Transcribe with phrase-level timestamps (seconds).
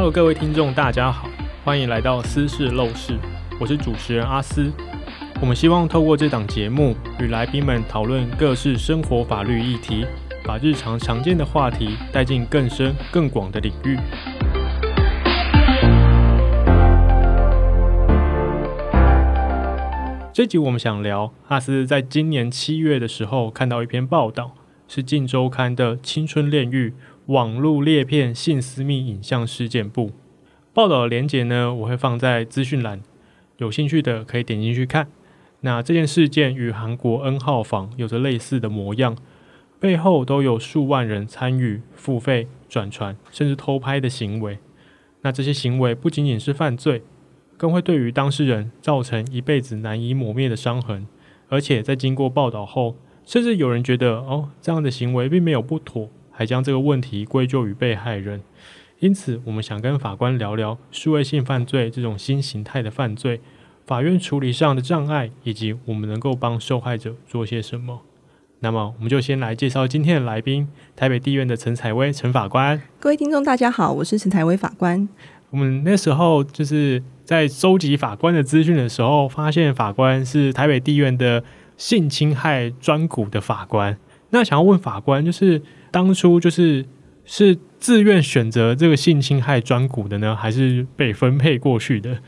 [0.00, 1.28] Hello，各位听众，大家好，
[1.64, 3.18] 欢迎来到私事陋室，
[3.58, 4.70] 我是主持人阿斯。
[5.40, 10.06] 我们希望透过这档节目，与来宾们讨论各式生活法律议题，
[10.44, 13.98] 把日常常见的话题带进更深更广的领域。
[20.32, 24.52] 这集我们想聊，阿斯在今年七月的时候看到一篇报道，
[24.86, 26.90] 是《镜周刊》的《青春炼狱》。
[27.28, 30.12] 网络裂片性私密影像事件簿
[30.72, 33.02] 报道的连结呢，我会放在资讯栏，
[33.58, 35.08] 有兴趣的可以点进去看。
[35.60, 39.14] 那这件事件与韩国 N 号房有着类似的模样，
[39.78, 44.58] 背后都有数万人参与、付费、转传，甚至偷拍的行为。
[45.20, 47.02] 那这些行为不仅仅是犯罪，
[47.58, 51.06] 更会对于当事人造成一辈子难以磨灭的伤痕。
[51.50, 56.08] 而且在经过报道后，甚至有人觉得，哦，这样的行为并没有不妥。
[56.38, 58.40] 还将这个问题归咎于被害人，
[59.00, 63.40] 因此我们想跟法官聊聊数位性犯罪这种新形态的犯罪，
[63.84, 68.02] 法院处理上的障碍，以及我们能够帮受害者做些什么。
[68.60, 72.80] 那么，我们就先来介绍今天的来宾——台北地院的陈采薇陈法官。
[73.00, 75.08] 各位听众，大家好，我是陈采薇法官。
[75.50, 81.42] 我们那时候就是在收集法官的资讯的时候，发现法官是台北地院的
[81.76, 83.98] 性侵害专股的法官。
[84.30, 85.60] 那想要问法官，就是。
[85.90, 86.84] 当初就是
[87.24, 92.18] 是自愿选择这个性侵害专股的呢，还是被分配过去的？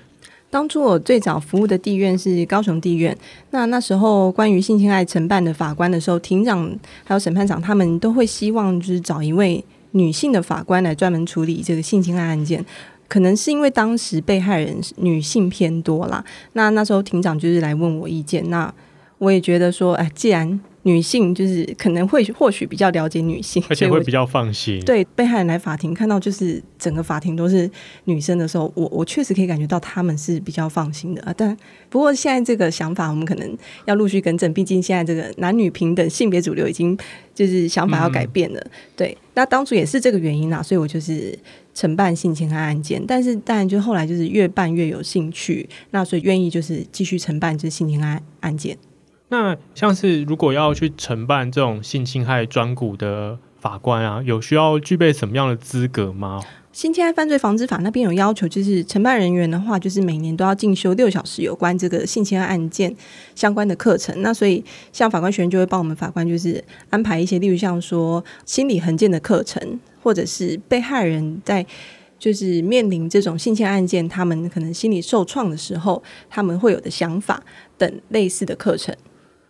[0.51, 3.17] 当初我最早服务的地院是高雄地院，
[3.51, 12.65] 那那时候关于性侵害承办的法官的时候，庭长还有审判长他们都会希望就是找一位女性的法官来专门处理这个性侵害案件，
[13.07, 16.25] 可能是因为当时被害人女性偏多啦。
[16.55, 18.73] 那那时候庭长就是来问我意见，那
[19.19, 24.83] 我也觉得说，哎，既然女性就是可能会或许比较了解女性，而且会比较放心。
[24.85, 27.71] 对被害人来法庭看到就是整个法庭都是
[28.05, 31.35] 女生的时候，我我确实可以感觉到他们是比较放心的啊。
[31.37, 31.55] 但
[31.91, 36.97] 不过现在这个想法我们可能要陆续更正，毕竟现在这个男女平等、性别主流已经
[37.35, 38.59] 就是想法要改变了。
[38.61, 41.39] 嗯、对，那当初也是这个原因啦，所以我就是
[41.75, 48.77] 承办性侵害案件，但是当然就后来就是越办越有兴趣，那所以愿意就是继续承办就是性侵害案件。
[49.31, 56.43] 那像是如果要去承办这种性侵害专股的法官啊，有需要具备什么样的资格吗？
[56.73, 62.95] 性侵害犯罪防治法那边有要求，就是承办人员的话，就是每年都要进修六小时有关这个性侵害案件
[63.35, 64.23] 相关的课程。
[64.23, 71.65] 那所以像法官学院就会帮我们法官就是安排一些，例如像说心理衡鉴的课程，或者是被害人在
[72.19, 77.43] 就是面临这种性侵案件，他们可能心理受创的时候，他们会有的想法
[77.77, 78.95] 等类似的课程。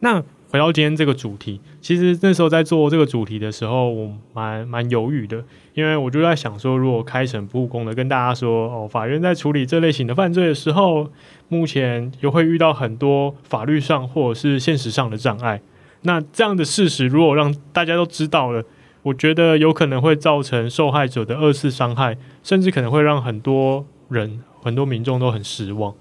[0.00, 5.44] 那回到今天这个主题，其实那时候在做这个主题的时候，我蛮蛮犹豫的，
[5.74, 11.08] 因为我就在想说，如果开诚布公的跟大家说，哦，法院在处理这类型的犯罪的时候，
[11.48, 15.60] 目前又会遇到很多法律上或者是现实上的障碍。
[16.02, 18.64] 那这样的事实，如果让大家都知道了，
[19.02, 25.94] 我觉得有可能会造成受害者的二次伤害，甚至可能会让很多人、很多民众都很失望。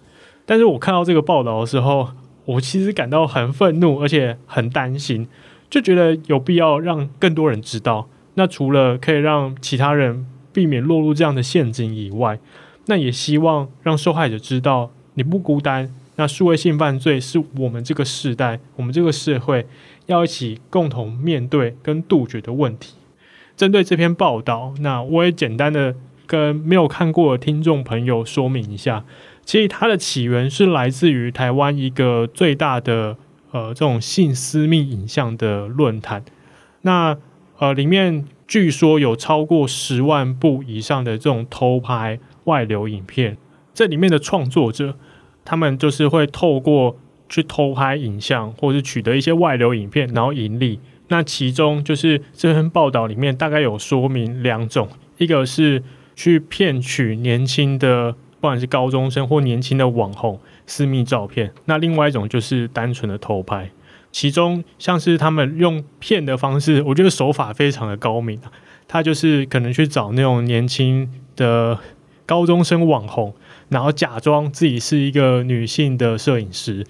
[0.46, 2.08] 但是我看到这个报道的时候，
[2.50, 5.28] 我其实感到很愤怒，而且很担心，
[5.70, 8.10] 就觉得有必要让更多人知道。
[8.34, 12.40] 那除了可以让其他人避免落入这样的陷阱以外，
[12.88, 15.94] 那也希望让受害者知道你不孤单。
[16.16, 19.68] 那数位性犯罪是我们这个时代、我们这个社会
[20.08, 22.96] 要一起共同面对跟杜绝的问题。
[23.56, 25.96] 针对这篇报道，那我也简单的
[26.26, 29.06] 跟没有看过的听众朋友说明一下。
[29.50, 33.18] 其实它的起源是来自于台湾一个最大的
[33.50, 36.24] 呃这种性私密影像的论坛，
[36.84, 37.18] 那
[37.58, 43.38] 呃里面据说有超过十万部以上的这种偷拍外流影片，
[43.74, 44.96] 这里面的创作者
[45.44, 50.80] 他们就是会透过去偷拍影像，或是取得一些外流影片，然后盈利。
[51.08, 54.88] 那其中就是这篇报道里面大概有说明两种，
[55.18, 55.82] 一个是
[56.16, 58.16] 去骗取年轻的。
[58.40, 63.70] 不管是高中生或年轻的网红私密照片，那另外一种就是单纯的偷拍。
[64.12, 68.40] 其中像是他们用骗的方式，我觉得手法非常的高明。
[68.88, 71.78] 他就是可能去找那种年轻的
[72.26, 73.36] 高中生网红，
[73.68, 76.84] 然后假装自己是一个女性的摄影师，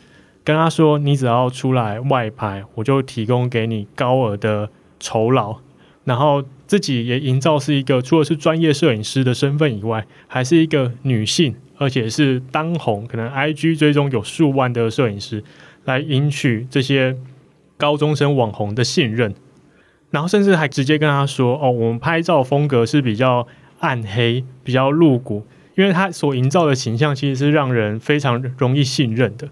[0.46, 5.58] 跟他说：“你只要出来外拍，我就提供给你高额的酬劳。”
[6.06, 15.44] 然后自己也营造是一个除了是专业摄影师的身份以外，还是一个女性，而且是当红，可能 IG 追踪有数万的摄影师，
[15.86, 17.18] 来赢取这些
[17.76, 19.34] 高中生网红的信任。
[20.12, 23.48] 然后甚至还直接跟他说：“哦，我们拍照风格是比较
[23.80, 29.50] 暗黑、比较露骨，因为他所营造的形象其实是让人非常容易信任的。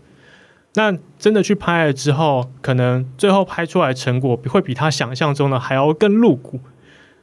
[0.76, 6.60] 那真的去拍了之后，可能最后拍出来的成果会比他想象中的还要更露骨。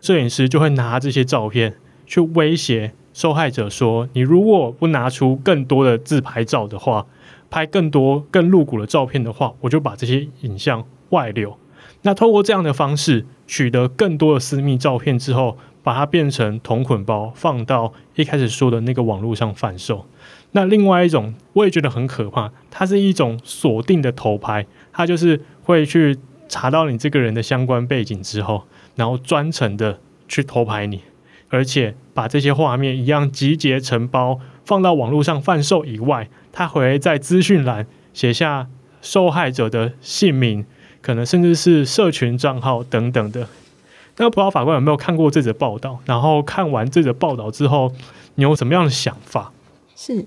[0.05, 7.07] 摄影师就会拿这些照片去威胁受害者说：“你如果不拿出更多的自拍照的话，
[7.49, 11.59] 拍更多更露骨的照片的话，我就把这些影像外流。”
[12.03, 20.05] 那通过这样的方式取得更多的私密照片之后，把它变成同捆包，放到一开始说的那个网络上贩售。
[20.53, 26.19] 那另外一种，我也觉得很可怕，它是一种锁定的偷拍，它就是会去
[26.49, 28.65] 查到你这个人的相关背景之后，
[28.97, 29.99] 然后专程的
[30.29, 31.03] 去偷拍你，
[31.49, 38.69] 而且把这些画面一样集结成包放到网络上贩售以外，他会在资讯栏写下
[39.03, 40.65] 受害者的姓名，
[41.03, 43.49] 可能甚至是社群账号等等的。
[44.17, 45.99] 那不知道法官有没有看过这则报道？
[46.05, 47.93] 然后看完这则报道之后，
[48.37, 49.53] 你有什么样的想法？
[49.97, 50.25] 是。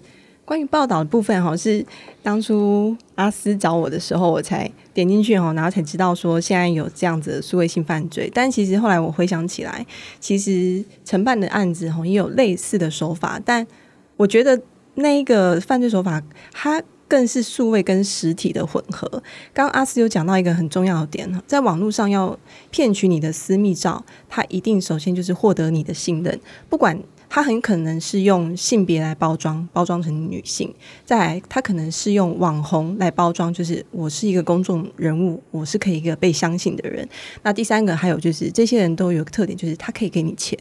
[0.48, 1.86] 关于报道的部分，哈，是
[2.24, 8.32] 当初阿斯找我的时候，我才点进去，哈，然后才知道说现在有这样子的数位性犯罪。
[8.34, 9.86] 但其实后来我回想起来，
[10.22, 13.38] 其实承办的案子，哈，也有类似的手法。
[13.44, 13.68] 但
[14.16, 14.58] 我觉得
[14.96, 16.24] 那一个犯罪手法，
[16.54, 19.06] 它更是数位跟实体的混合。
[19.54, 22.40] 刚刚阿斯有讲到一个很重要的点，在网络上要
[22.72, 26.40] 骗取你的私密照，它一定首先就是获得你的信任，
[26.70, 26.98] 不管。
[27.30, 30.70] 他很可能是用性别来包装，包装成女性；
[31.04, 37.08] 再来，他可能是用网红来包装，就是我是一个公众人物，我是可以一个被相信的人。
[37.44, 40.58] 那第三个还有就是，这些人都有个特点，就是他可以给你钱。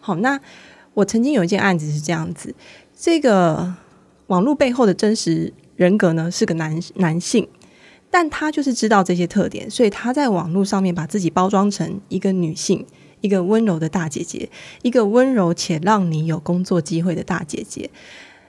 [0.00, 0.38] 好，那
[0.92, 2.54] 我曾经有一件案子是这样子，
[2.94, 3.74] 这个
[4.26, 7.48] 网络背后的真实人格呢是个男男性，
[8.10, 12.84] 但他就是知道这些特点，所以他在网络上面把自己包装成一个女性。
[13.20, 14.48] 一个温柔的大姐姐，
[14.82, 17.90] 一个温柔且让你有工作机会的大姐姐。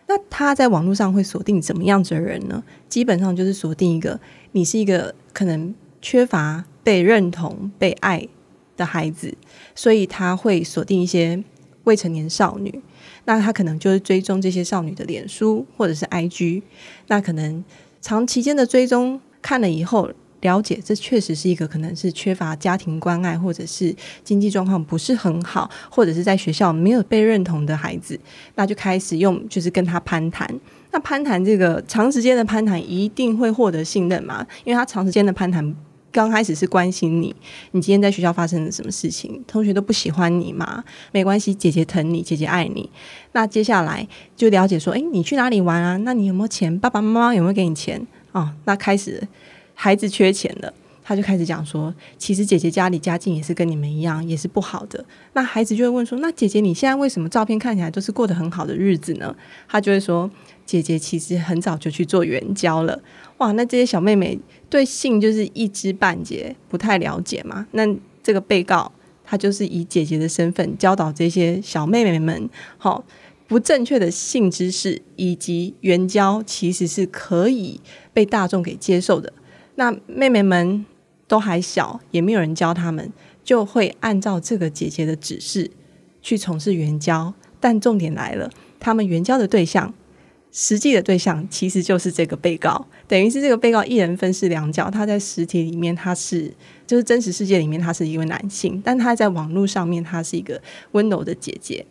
[0.07, 2.63] 那她在网络上会锁定怎么样子的人呢？
[2.89, 4.19] 基本上就是锁定一个
[4.51, 8.27] 你是一个可能缺乏被认同、被爱
[8.75, 9.33] 的孩子，
[9.75, 11.43] 所以他会锁定一些
[11.83, 12.81] 未成年少女。
[13.25, 16.63] 那他可能就是追踪这些少女的脸书或者是 IG。
[17.07, 17.63] 那可能
[18.01, 20.11] 长期间的追踪看了以后。
[20.41, 28.19] 了解，这确实是一个可能是缺乏家庭关爱，或者是经济状况不是很好，或者是在学校没有被认同的孩子，
[28.55, 30.47] 那就开始用就是跟他攀谈。
[30.91, 34.45] 那攀谈这个长时间的攀谈，一定会获得信任嘛？
[34.65, 35.73] 因为他长时间的攀谈，
[36.11, 37.33] 刚开始是关心你，
[37.71, 40.83] 你今天在学校发生了什么事情，同学都不喜欢你嘛？
[41.13, 42.89] 没关系，姐姐疼你，姐姐爱你。
[43.31, 44.05] 那接下来
[44.35, 45.95] 就了解说，诶，你去哪里玩啊？
[45.97, 46.77] 那你有没有钱？
[46.77, 48.05] 爸爸妈妈有没有给你钱？
[48.33, 49.25] 哦，那开始。
[49.83, 55.03] 孩子缺钱了，他就开始讲说，其实姐姐家里家境也是跟你们一样，也是不好的。
[55.33, 59.35] 那孩子就会问说，那姐姐你现在为什么照片看起来都是过得很好的日子呢？
[59.67, 60.29] 他就会说，
[60.67, 63.01] 姐姐其实很早就去做援交了。
[63.39, 64.37] 哇，那这些小妹妹
[64.69, 67.65] 对性就是一知半解，不太了解嘛。
[67.71, 67.81] 那
[68.21, 68.91] 这个被告
[69.25, 72.47] 他就是以姐姐的身份教导这些小妹妹们，
[72.77, 73.03] 好，
[73.47, 77.81] 不正确的性知识以及援交其实是可以
[78.13, 79.33] 被大众给接受的。
[79.75, 80.85] 那妹妹们
[81.27, 83.11] 都还小，也没有人教他们，
[83.43, 85.71] 就会按照这个姐姐的指示
[86.21, 87.33] 去从事援交。
[87.59, 88.49] 但重点来了，
[88.79, 89.93] 他们援交的对象，
[90.51, 94.89] 实际的对象其实就是这个被告，等于是这个被告一人分饰两角。
[94.89, 96.51] 他在实体里面他是，
[96.87, 100.59] 就是真实世界里面他是一位男性，但他在网络上面他是一个
[100.93, 101.85] 温柔的姐姐。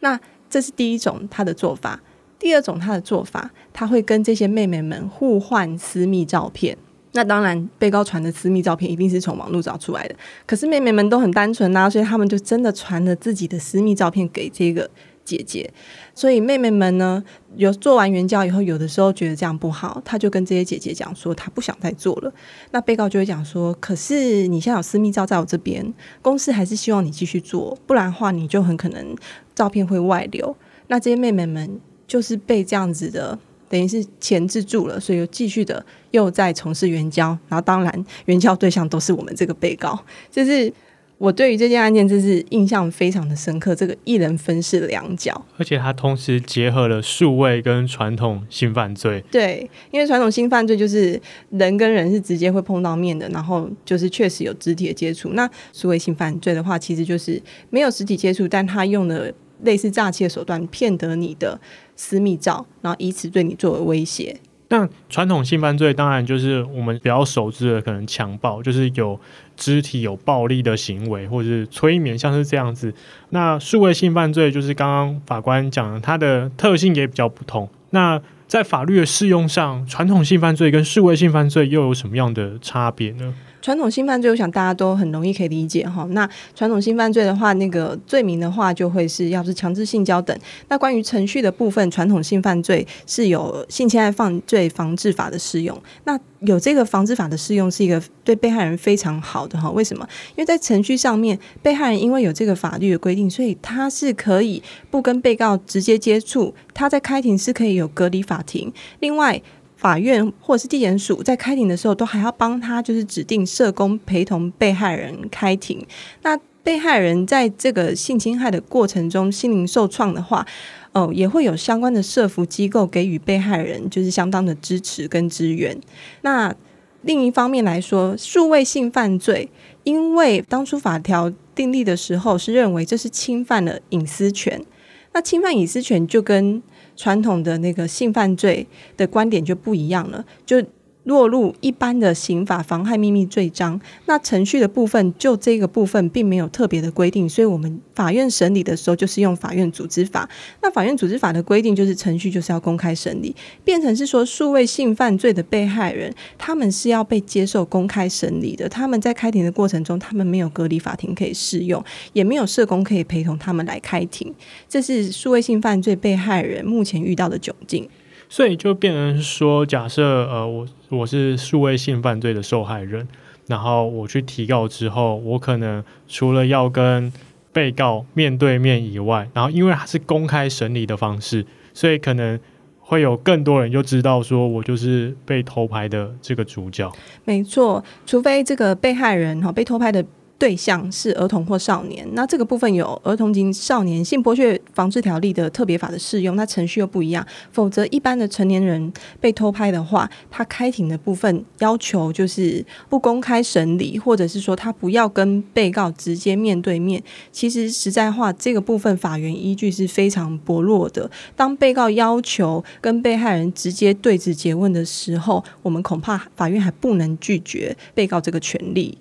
[0.00, 2.00] 那这是第一种他的做法。
[2.38, 6.76] 第二种他的做法，他会跟这些妹妹们互换私密照片。
[7.16, 10.16] 那当然，被告传的私密照片一定是从网络找出来的。
[10.44, 14.90] 可是妹妹们都很单纯呐、啊，所以他们就真的传了自己的私密照片给这个
[15.24, 15.72] 姐姐。
[16.12, 17.22] 所以妹妹们呢，
[17.54, 22.32] 有做完援交以后，有的时候觉得这样不好，她就跟这些姐姐讲说，她不想再做了。
[22.72, 29.16] 那被告就会讲说，可是你现在有私密照在我这边，公司还是希望你继续做，不然的话你就很可能
[29.54, 30.56] 照片会外流。
[30.88, 33.38] 那这些妹妹们就是被这样子的。
[33.74, 39.98] 等于是钳制住了，所以又继续的又在从事援交，然后当然援交对象都是我们这个被告，
[40.30, 40.72] 就是
[41.18, 43.74] 我对于这件案件真是印象非常的深刻。
[43.74, 49.24] 这个一人分饰两角，而且他同时结合了数位跟传统性犯罪。
[49.28, 55.30] 对，因为传统性犯罪就是人跟人是直接会碰到面的，然后就是确实有肢体的接触。
[55.30, 61.60] 那数位性犯罪的话，其实就是没有实体接触，但他用的类似诈欺的手段骗得你的
[61.96, 64.36] 私密照，然后以此对你作为威胁。
[64.68, 69.20] 那传统性犯罪当然就是我们比较熟知的，可能强暴，就是有
[69.56, 72.92] 肢体有暴力的行为，或者是催眠，像是这样子。
[73.28, 77.68] 那数位性犯罪就是刚刚法官讲的，它的特性也比较不同。
[77.90, 83.34] 那在法律的适用上，传统性犯罪跟数位性犯罪又有什么样的差别呢？
[83.64, 86.06] 传统性犯罪，我想大家都很容易可以理解哈。
[86.10, 90.38] 那传统性犯罪的话，那个罪名的话，就会是要是强制性交等。
[90.68, 95.82] 那关于程序的部分，传统性犯罪是有性侵害犯罪防治法的适用。
[96.04, 99.70] 那有这个防治法的适用，是一个对被害人非常好的哈。
[99.70, 100.06] 为什么？
[100.36, 106.54] 因为在程序上面，被害人因为有这个法律的规定，所以他是可以不跟被告直接接触。
[106.74, 108.70] 他在开庭是可以有隔离法庭。
[109.00, 109.40] 另外，
[109.84, 115.86] 法院或者是地检署在开庭的时候，都还要帮他就是指定社工陪同被害人开庭。
[116.22, 120.46] 那被害人在这个性侵害的过程中心灵受创的话，
[120.92, 125.78] 哦，也会有相关的社福机构给予被害人就是相当的支持跟支援。
[126.22, 126.54] 那
[127.02, 129.50] 另一方面来说，数位性犯罪，
[129.82, 134.64] 因为当初法条订立的时候是认为这是侵犯了隐私权，
[135.12, 136.62] 那侵犯隐私权就跟
[136.96, 140.62] 传统的那个性犯罪的观点就不一样了，就。
[141.04, 150.28] 落入一般的刑法妨害秘密罪章，那程序的部分就这个部分并没有特别的规定，所以我们法院审理的时候就是用法院组织法。
[150.62, 153.34] 那法院组织法的规定就是程序就是要公开审理，
[153.64, 158.68] 变成是说数位性犯罪的被害人，他们是要被接受公开审理的。
[158.68, 161.84] 他们在开庭的过程中，他们没有隔离法庭可以适用，
[162.14, 164.34] 也没有社工可以陪同他们来开庭。
[164.68, 167.88] 这是数位性犯罪被害人目前遇到的窘境。
[168.34, 173.06] 所以就变成说，假设呃，我我是数位性犯罪的受害人，
[173.46, 177.12] 然后我去提告之后，我可能除了要跟
[177.52, 182.36] 被告面对面以外，然后因为它是公开审理的方式，所以可能
[182.80, 186.90] 会有更多人就知道说我就是被偷拍的这个主角。
[187.24, 190.04] 没错，除非这个被害人哈被偷拍的。
[190.38, 197.24] 对象是儿童或少年，那这个部分有儿童及少年性剥削防治条例的特别法的适用，那程序又不一样。
[197.52, 207.02] 否则，一般的成年人被偷拍的话，他开庭的部分要求就是不公开审理，或者是说他不要跟被告直接面对面。
[207.30, 211.10] 其实实在话，这个部分法源依据是非常薄弱的。
[211.36, 218.98] 当被告要求跟被害人直接对质詰问的时候，我们恐怕法院还不能拒绝被告这个权利。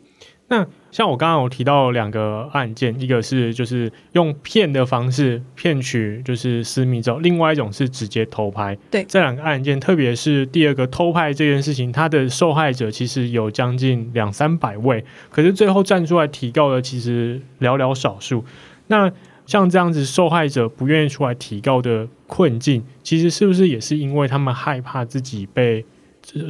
[0.48, 8.78] 那像我刚刚有提到两个案件，一个是就是用骗的方式骗取就是私密照，另外一种是直接偷拍。
[8.92, 18.46] 对，这两个案件，特别是第二个偷拍这件事情，它的受害者其实有将近两三百位，可是最后站出来提告的其实寥寥少数。
[18.86, 19.12] 那
[19.48, 25.84] 像这样子受害者不愿意出来提告的困境，其实是不是也是因为他们害怕自己被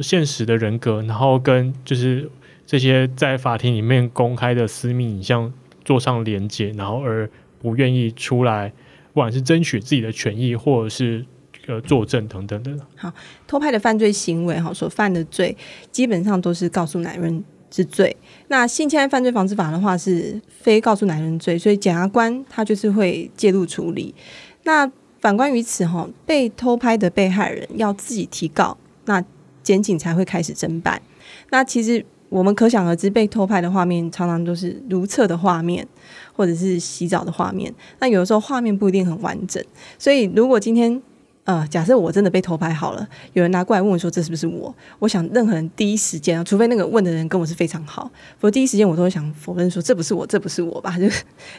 [0.02, 2.30] 现实的人格，然后跟就是。
[2.66, 5.52] 这些在法庭里面公开的私密影像
[5.84, 7.28] 做上连结，然后而
[7.60, 8.72] 不愿意出来，
[9.12, 11.24] 不管是争取自己的权益，或者是
[11.66, 12.74] 呃作证等等的。
[12.96, 13.12] 好，
[13.46, 15.54] 偷拍的犯罪行为哈，所犯的罪
[15.90, 18.16] 基本上都是告诉男人之罪。
[18.48, 24.14] 那性侵害犯罪防治法的话是非告诉男人罪，所以检察官他就是会介入处理。
[24.62, 24.90] 那
[25.20, 29.22] 反观于此哈，被偷拍的被害人要自己提告，那
[29.62, 31.02] 检警才会开始侦办。
[31.50, 32.06] 那其实。
[32.34, 35.86] 我们可想而知，被偷拍的画面常常都是如厕的画面，
[36.32, 37.72] 或者是洗澡的画面。
[38.00, 39.62] 那有的时候画面不一定很完整，
[40.00, 41.00] 所以如果今天
[41.44, 44.74] 呃，假设我真的被偷拍好了，有人拿过来问我说这是不是我？
[44.98, 48.10] 我想任何人第一时间啊，除非那个问的人跟我是非常好，
[48.40, 50.98] 否则第一时间我都会想否认说这不是我，这不是我吧？
[50.98, 51.08] 就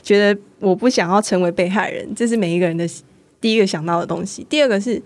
[0.04, 2.86] 觉得我不想要成为被害人，这是每一个人的
[3.40, 4.46] 第一个想到的东西。
[4.50, 5.02] 第二个是，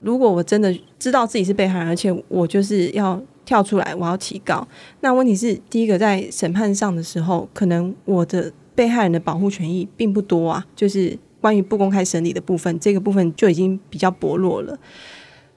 [0.00, 3.22] 如果我真的知道自己是被害人，而且我就是要。
[3.48, 4.68] 跳出来，我要提告。
[5.00, 10.66] 那问题是，第一个在审判上的时候，可能我的被害人的保护权益并不多啊。
[10.76, 14.78] 就是关于不公开审理的部分，这个部分就已经比较薄弱了。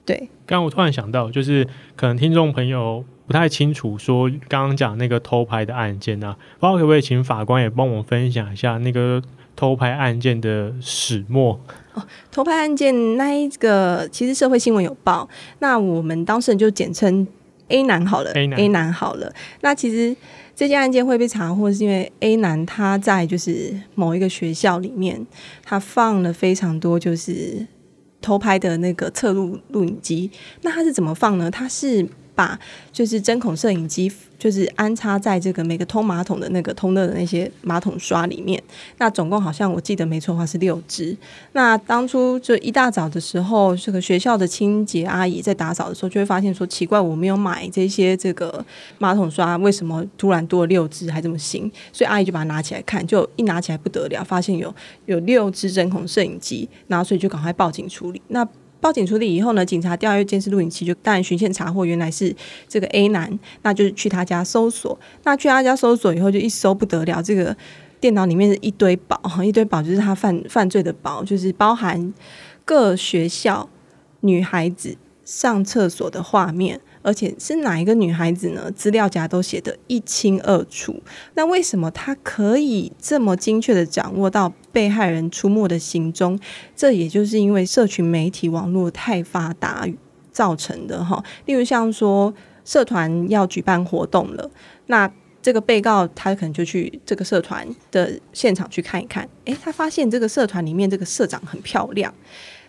[0.05, 1.67] 对，刚刚我突然想到，就是
[1.97, 9.21] 可能听众朋友不太清楚，说刚刚讲那个偷拍的案件啊，不知道可不可以请法官也帮我分享一下那个
[9.57, 11.59] 偷拍案件的始末？
[11.93, 15.27] 哦，偷拍案件那一个，其实社会新闻有报，
[15.59, 17.27] 那我们当事人就简称。
[17.71, 19.33] A 男好了 A 男，A 男好了。
[19.61, 20.15] 那其实
[20.55, 25.25] 这件案件会被查获，是因为 A 男他在就是某一个学校里面，
[25.63, 27.65] 他放了非常多就是
[28.21, 30.29] 偷拍的那个侧录录影机。
[30.61, 31.49] 那他是怎么放呢？
[31.49, 32.59] 他是把
[32.91, 34.11] 就是针孔摄影机。
[34.41, 38.59] 就是安插在这个每个通马桶的那个通乐的那些马桶刷里面，
[38.97, 41.15] 那总共好像我记得没错的话是六只。
[41.51, 48.65] 那当初就一大早的时候，这个学校的清洁阿姨在打扫的时候，就会发现说奇怪，我没有买这些这个
[48.97, 51.71] 马桶刷，为什么突然多了六只还这么新？
[51.93, 54.73] 所以阿姨就把它拿起来看，就一拿起来不得了，发现有
[55.05, 58.19] 有六只针孔摄影机，然后所以就赶快报警处理。
[58.29, 58.43] 那
[58.81, 62.35] 报警处理以后呢，警察调阅监视录影器，就当然循线查获，原来是
[62.67, 64.99] 这个 A 男，那就是去他家搜索。
[65.23, 67.55] 那去他家搜索以后，就一搜不得了，这个
[67.99, 72.13] 电脑里面是一堆宝，一堆宝就是他犯犯罪的宝，就是包含
[72.65, 73.69] 各学校
[74.21, 76.81] 女孩子上厕所的画面。
[77.01, 78.71] 而且是哪一个女孩子呢？
[78.71, 81.01] 资料夹都写得一清二楚。
[81.33, 86.39] 那为什么她可以这么精确地掌握到被害人出没的行踪？
[86.75, 89.87] 这也就是因为社群媒体网络太发达
[90.31, 91.23] 造成的哈。
[91.45, 94.49] 例如像说社团要举办活动了，
[94.87, 99.27] 那这个被告他可能就去这个社团的现场去看一看。
[99.45, 102.13] 诶，他发现这个社团里面这个社长很漂亮。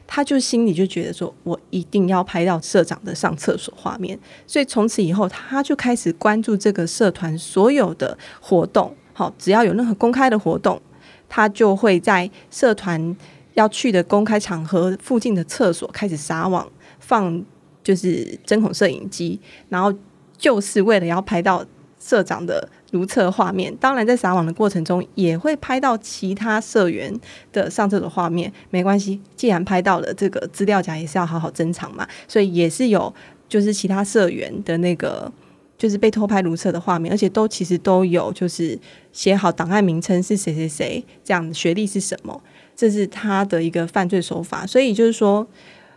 [0.06, 8.94] 他就心里就觉得说，我一定要拍到社长的上厕所画面，所以从此以后，他就开始关注这个社团所有的活动。
[9.14, 10.80] 好，只要有任何公开的活动，
[11.28, 13.16] 他就会在社团
[13.54, 17.42] 要去的公开场合附近的厕所开始撒网，放
[17.82, 19.92] 就是针孔摄影机，然后
[20.36, 21.64] 就是为了要拍到
[21.98, 22.68] 社长的。
[22.92, 27.12] 如厕画面，当然在撒网的过程中也会拍到其他社员
[27.50, 33.12] 的上厕所画面，没关系，既然拍到了，这个资料夹也是要好好珍藏嘛，所以也是有
[33.48, 35.32] 就是其他社员的那个
[35.78, 38.78] 就是被偷拍如厕的画面，而且都其实都有就是
[39.10, 42.38] 写好档案名称是谁谁谁，这样学历是什么，
[42.76, 45.46] 这是他的一个犯罪手法，所以就是说，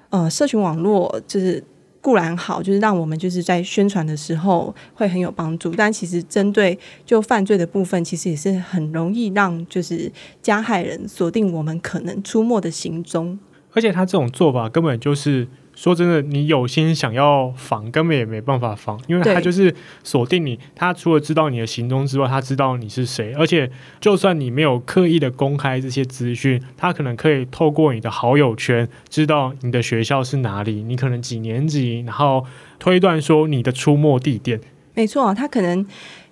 [0.10, 1.64] 呃，社群网络就是。
[2.06, 13.40] 固然好，就是让我们就是在宣传的时候会很有帮助，但其实针对就犯罪的部分，其实也是很容易让就是加害人锁定我们可能出没的行踪，
[13.72, 15.48] 而且他这种做法根本就是。
[15.75, 20.58] 说真的，你有心想要防，根本也没办法防，因为他就是锁定你。
[20.74, 32.45] 他除了知道你的行踪之外，他知道你是谁，而且就算你没有刻意的公开这些资讯，他可能可以透过你的好友圈知道你的学校是哪里，你可能几年级，然后
[32.80, 34.62] 推断说你的出没地点。
[34.93, 35.86] 没错啊，他可能。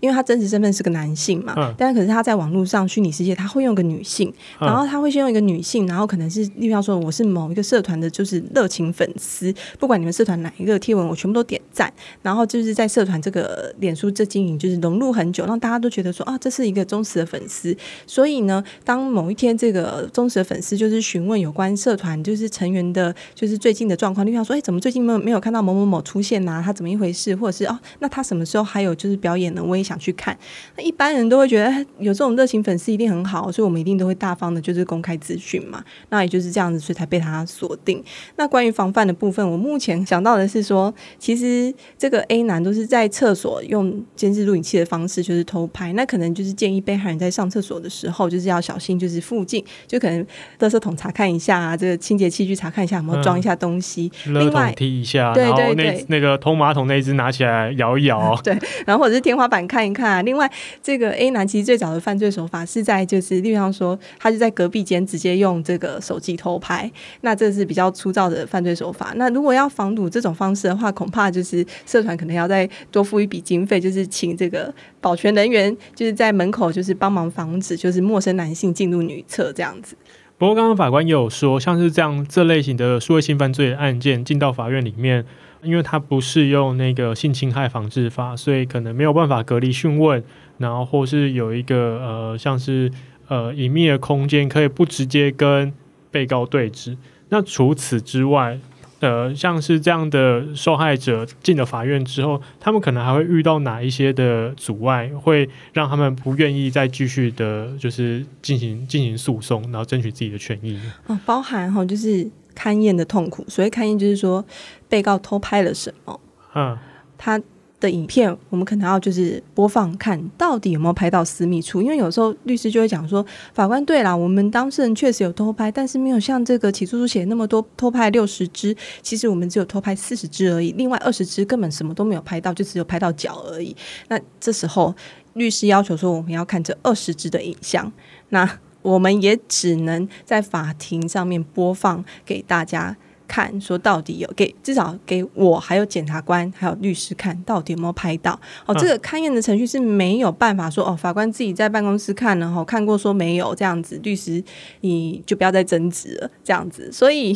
[0.04, 4.28] 因为他真实身份是个男性嘛，嗯、但是可是他在网络上虚拟世界，他会用个女性，
[4.60, 11.90] 嗯、然后他会先用一个女性，然后可能是，例如说我是某一个社团的，就是热情粉丝，不管你们社团哪一个贴文，我全部都点赞，
[12.22, 17.74] 然后就是在社团这个脸书这经营就是融入很久，让大家都觉得说啊，这是一个忠实的粉丝。
[18.06, 26.62] 所以呢，当某一天这个忠实的粉丝就是询问有关社团就是成员的，就是最近的状况，例如说，哎，怎么最近没有没有看到某某某出现呐、啊？
[26.62, 27.34] 他怎么一回事？
[27.38, 29.64] 或者是哦，那他什么时候还有就是表演呢？
[29.64, 29.93] 我也想。
[29.94, 30.36] 想去看，
[30.76, 35.84] 那一般人都会觉得有这种热情粉丝一定很好，所以我们一定都会大方的，就是公开资讯嘛。
[36.10, 38.04] 那也就是这样子，所以才被他锁定。
[38.38, 45.94] 那关于防范的部分，我目前想到的是说，其实这个 A 男都是在厕所用监视录影器的方式，就是偷拍。
[45.94, 50.26] 那可能就是建议被害人在上厕所的时候，就是要小心，就是附近就可能
[50.60, 54.12] 垃圾桶查看一下啊，这个清洁器具查看一下有没有装一下东西。
[54.26, 59.83] 嗯、另外踢一下，对对对，那那个通马桶那一只拿起来摇一摇， 对，然后或者是天花板看。
[59.84, 60.22] 看一看啊！
[60.22, 60.50] 另外，
[60.82, 66.90] 这个 A 男其实最早的犯罪手法是在就是，例如像说，他就在隔壁间直接用这个手机偷拍，
[67.22, 69.14] 那这是比较粗糙的犯罪手法。
[69.18, 79.96] 那如果要防堵这种方式的话，恐怕就是社团可能要再多付一笔经费，就是请这个保全人员就是在门口就是帮忙防止就是陌生男性进入女厕这样子。
[80.38, 85.26] 不过，刚刚法官也有说，像是这样这类型的数位性犯罪案件进到法院里面。
[85.64, 90.24] 因为它不适用那个性侵害防治法，所以可能没有办法隔离讯问，
[90.58, 92.92] 然后或是有一个呃，像是
[93.28, 95.74] 呃隐秘的空间，可以不直接跟
[96.12, 96.98] 被告对质。
[97.30, 98.60] 那除此之外，
[99.00, 110.80] 呃，像是这样的受害者进了法院之后，他们可能还会遇到哪一些的阻碍，会让他们不愿意再继续的，就是进行进行诉讼，然后争取自己的权益。
[111.08, 112.30] 哦，包含哈，就是。
[112.56, 114.44] 勘验的痛苦，所谓勘验就是说，
[114.88, 116.20] 被告偷拍了什么？
[116.56, 116.78] 嗯，
[117.18, 117.42] 他
[117.80, 121.82] 的影片我们可能要就是播放，看到底有没有拍到私密处。
[121.82, 133.76] 因为有时候律师就会讲说，法官对啦，我们当事人确实有偷拍，但是没有像这个起诉书写那么多，偷拍六十只，其实我们只有偷拍四十只而已，另外二十只根本什么都没有拍到，就只有拍到脚而已。
[134.08, 134.96] 那这时候
[135.34, 137.92] 律师要求说，我们要看这二十只的影像，
[138.30, 138.60] 那。
[138.84, 142.96] 我们也只能在法庭上面播放给大家
[143.28, 148.76] 看，说到底有给至少给我还有检察官还有律师看到底有没有拍到哦。
[148.76, 154.44] 这个勘验的程序是没有办法说哦，法官自己在办公室看了后看过说没有这样子，律师
[154.82, 156.92] 你就不要再争执了这样子。
[156.92, 157.36] 所以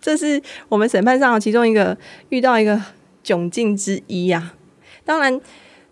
[0.00, 1.96] 这是我们审判上其中一个
[2.28, 2.78] 遇到一个
[3.24, 4.58] 窘境之一呀、啊。
[5.04, 5.40] 当然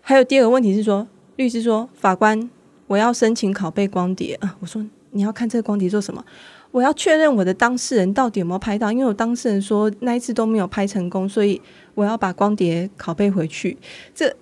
[0.01, 2.49] 还有第二个问题是说，律师说法官
[2.91, 6.21] 我要申请拷贝光碟啊，我说你要看这个光碟做什么？
[6.71, 11.61] 我要确认我的当事人到底有没有拍到，因为我当事人说那一次都没有拍成功，所以
[11.93, 13.77] 我要把光碟拷贝回去。
[14.13, 14.35] 这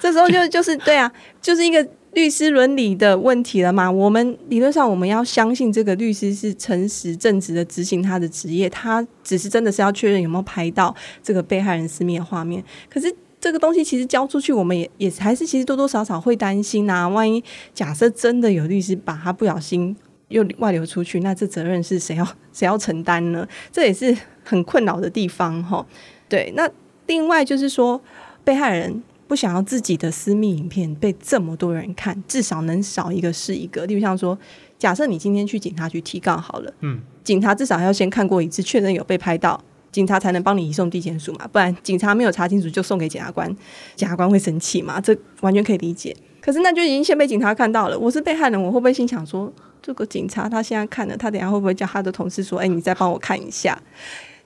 [0.00, 3.88] 这时候就就是对啊，就是一个律师伦理的问题了嘛。
[3.88, 12.64] 我们理论上我们要相信这个律师是诚实正直的执行他的职业，他只是真的是要确认有没有拍到这个被害人私密的画面。
[12.90, 17.08] 可是这个东西其实交出去，我们也也还是其实多多少少会担心呐、啊。
[17.08, 19.94] 万一假设真的有律师把他不小心。
[20.28, 23.46] 又外流出去，那这责任是谁要谁要承担呢？
[23.70, 25.84] 这也是很困扰的地方哈。
[26.26, 26.66] 对，那
[27.06, 28.00] 另外就是说，
[28.42, 33.84] 被害人不想要自己的私密影片被这么多人看，至少能少一个是一个。
[33.84, 34.38] 例如像说，
[34.78, 41.46] 假设你今天去警察局提告好了，嗯，警察至少要先看过一次，确认有被拍到，警察才能帮你移送地检署嘛。
[41.46, 43.54] 不然警察没有查清楚就送给检察官，
[43.94, 45.00] 检察官会生气嘛？
[45.00, 46.16] 这完全可以理解。
[46.40, 49.52] 可是那就已经先被警察看到了，我是被害人，我会不会心想说？
[49.80, 53.80] 这个警察他现在看了，他等下会不会叫他的同事说：“哎，你再帮我看一下。”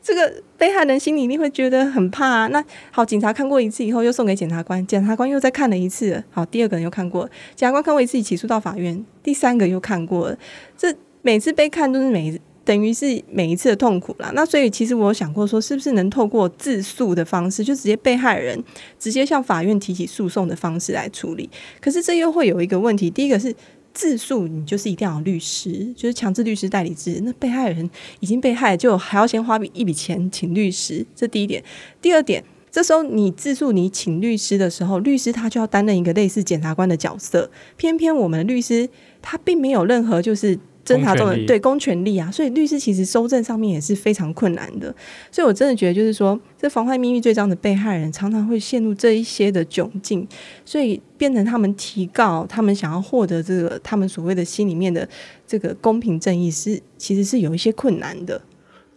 [0.03, 2.47] 这个被害人心里一定会觉得很怕啊。
[2.47, 6.23] 那好，警察看过一次以后，又送给检察官，检察官又再看了一次。
[6.31, 10.39] 好，第二个人又看过，检察官看过一次，起诉到法院，第三个又看过了。
[10.77, 14.31] 这每次被看都是每等于是每一次的痛苦啦。
[14.35, 18.63] 那所以其实我有想过说，是不是能透过自诉的方式，就直接被害人
[18.99, 21.49] 直接向法院提起诉讼的方式来处理？
[21.81, 23.55] 可是这又会有一个问题，第一个是。
[23.99, 27.19] 自诉你就是一定要有律师，就是强制律师代理制。
[27.25, 27.89] 那被害人
[28.21, 31.65] 已经被害，就还要先花一笔钱请律师，这第一点。
[32.03, 37.51] 第二点，这时候你自诉你请律师的时候，律师他就要担任一个类似检察官的角色。
[37.79, 38.87] 偏偏我们律师
[39.23, 40.59] 他并没有任何就是。
[40.87, 44.95] 侦查中的对公权力啊，所以律师其实收证上面也是非常困难的。
[45.33, 50.27] 所以我真的觉得，就是说，这妨害秘密罪章的被害人常常会陷入这一些的窘境，
[50.65, 55.07] 所以变成他们提告，他们想要获得这个他们所谓的心里面的
[55.45, 58.41] 这个公平正义，是其实是有一些困难的。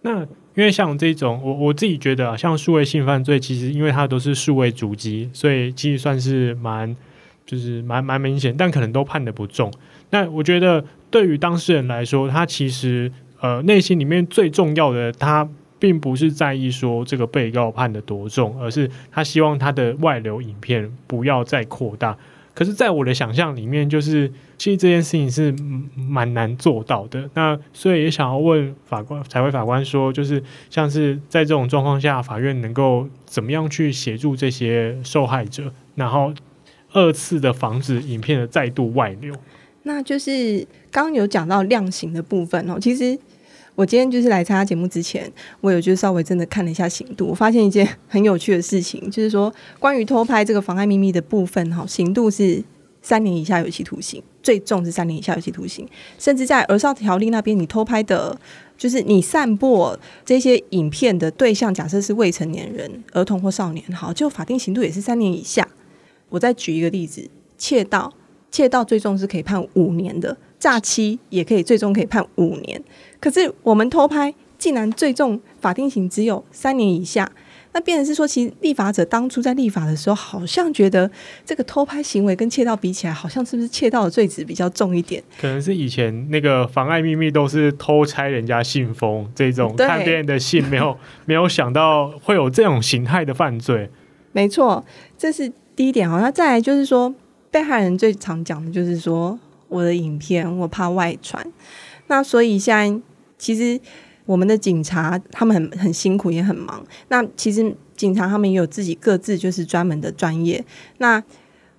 [0.04, 0.22] 那
[0.56, 6.96] 因为像这种，我我自己觉得啊，像数位性犯罪，其实因为它都是数位主机，所以其实算是蛮
[7.46, 9.74] 就是蛮蛮明显，但可能都判的不重。
[10.12, 10.86] 那我觉得。
[11.12, 15.48] 对于当事人来说，他其实呃内心里面最重要的，他
[15.80, 22.18] 并不是在意说这个被告判的多重，而是他希望他的外流影片不要再扩大。
[22.54, 25.56] 可是，在我的想象里面，就是其实这件事情是
[25.96, 27.30] 蛮难做到的。
[27.34, 36.34] 那所以也想要问法官、彩惠法官说，就是像是在这种状况下，法院能够怎么样去协助这些受害者，然后
[36.92, 39.34] 二次的防止影片的再度外流。
[39.84, 42.80] 那就是刚刚有讲到量刑的部分哦。
[42.80, 43.18] 其实
[43.76, 52.64] 我今天就是来参加节目之前，我有就稍微真的看了一下刑度，我发现一件很有趣的事情，就是说关于偷拍这个妨碍秘密的部分哈，刑度是
[53.02, 58.38] 三年以下有期徒刑，最重是三年以下有期徒刑，甚至在儿少条例那边，你偷拍的，
[58.78, 65.66] 就是你散播这些影片的对象，假设是未成年人、儿童或少年，好，就法定刑度也是三年以下。
[66.28, 68.14] 我再举一个例子，窃盗。
[68.52, 72.82] 窃盗最重是可以判五年的，诈欺也可以最终可以判五年。
[73.20, 77.32] 可是我们偷拍竟然最重法定刑只有三年以下，
[77.74, 81.10] 那变成是说，其实立法者当初在立法的时候，好像觉得
[81.46, 85.24] 这个偷拍行为跟窃盗比起来，好像是不是窃盗的罪值比较重一点？
[85.40, 93.90] 可能是以前那个妨碍秘密都是偷拆人家信封这种，看别 人的信，没有没有想到会有这种形态的犯罪。
[94.32, 94.84] 没错，
[95.18, 96.10] 这是第一点。
[96.10, 97.14] 好，那再来就是说。
[97.52, 101.46] 被害人最常讲的就是说，我的影片我怕外传，
[102.08, 103.02] 那所以现在
[103.38, 103.80] 其实
[104.26, 106.86] 我们的警察他们很很辛苦也很忙。
[107.08, 110.64] 那其实警察他们也有自己各自就是专门的专业。
[111.00, 111.24] 那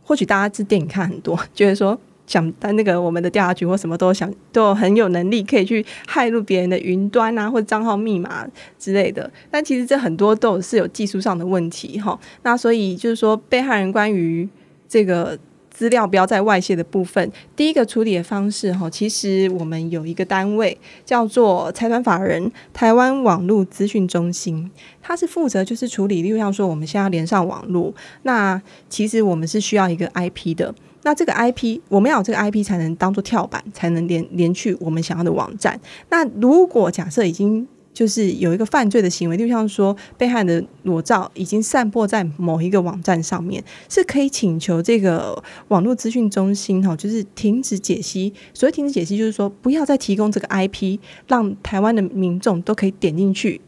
[0.02, 8.44] 或许大家是电影看很多，觉得说想在那个我们的调查局或什么都想都很有能力可以去骇入别人的云端啊或账号密码
[8.78, 9.30] 之类的。
[9.50, 12.18] 但其实这很多都是有技术上的问题哈。
[12.42, 14.48] 那所以就是说被害人关于
[14.88, 15.38] 这个。
[15.80, 35.80] 资料不要在外泄的部分，第一个处理的方式哈，其实我们有一个单位叫做财团法人台湾网络资讯中心，它是负责就是处理，例如像说我们现在要连上网络，那其实我们是需要一个 IP 的，那这个 IP 我们要有这个 IP 才能当做跳板，才能连连去我们想要的网站。
[36.10, 48.32] 那如果假设已经就是有一个犯罪的行为，就像说被害人的裸照已经散播在某一个网站上面，是可以请求这个网络资讯中心哈，就是停止解析。
[48.54, 53.60] 所谓停止解析，就是说不要再提供这个 IP，让台湾的民众都可以点进去，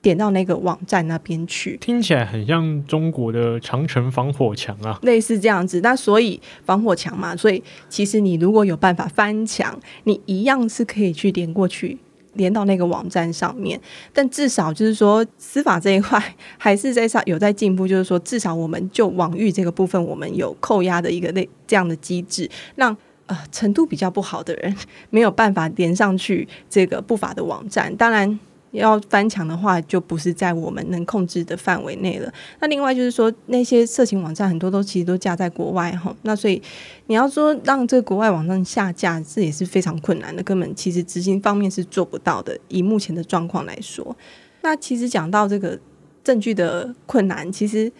[0.00, 1.76] 点到那个网站那边去。
[1.80, 5.80] 听起来很像中国的长城防火墙啊，类似这样子。
[5.82, 11.98] 那所以防火墙嘛，所以其实你如果有办法翻墙，你一样是可以去点过去。
[12.36, 13.80] 连到那个网站上面，
[14.12, 16.22] 但至少就是说司法这一块
[16.56, 22.96] 还是在上有在进步，就是说至少我们就网域这个部分，我们有扣押的一个类这样的机制，让
[23.26, 24.76] 呃程度比较不好的人
[25.10, 27.94] 没有办法连上去这个不法的网站。
[27.96, 28.38] 当然。
[28.76, 32.32] 要翻墙的话，就不是在我们能控制的范围内了。
[32.60, 36.14] 那另外就是说，那些色情网站很多都其实都架在国外哈。
[36.22, 36.60] 那所以
[37.06, 42.58] 你要说让这个国外网站下架，这也是非常困难的，根本其实执行方面是做不到的。
[42.68, 44.16] 以目前的状况来说，
[44.62, 45.78] 那其实讲到这个
[46.22, 47.90] 证据的困难，其实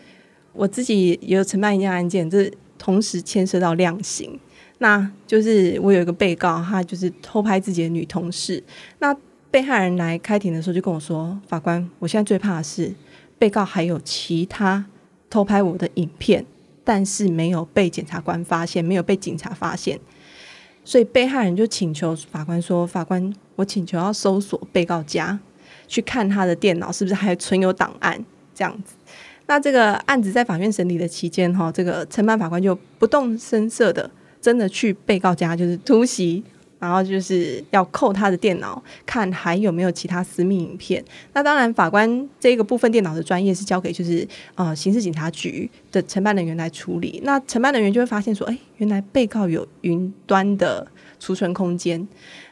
[0.52, 4.38] 我自己也有承办一件案件，这同时牵涉到量刑。
[4.78, 8.62] 那就是我有一个被告，他就是偷拍自己的女同事。
[8.98, 9.16] 那
[9.56, 12.92] 被害人来开庭的时候就跟我说：“法官，我现在最怕的是
[13.38, 14.84] 被告还有其他
[15.30, 16.44] 偷拍我的影片，
[16.84, 19.98] 但是没有被检察官发现，没有被警察发现。
[20.84, 25.38] 所以被害人就请求法官说：‘法官，我请求要搜索被告家，
[25.88, 28.22] 去看他的电脑是不是还存有档案。’
[28.54, 28.92] 这样子，
[29.46, 36.44] 那这个案子在法院审理的期间，哈，这个承办法官就不动声色的，真的去被告家，就是突袭。”
[36.78, 41.02] 然后就是要扣他的电脑，看还有没有其他私密影片。
[41.32, 47.20] 那当然，法官这个部分电脑的专业是交给就是呃刑事警察局的承办人员来处理。
[47.24, 50.86] 那承办人员就会发现说，哎，原来被告有云端的
[51.18, 52.06] 储存空间。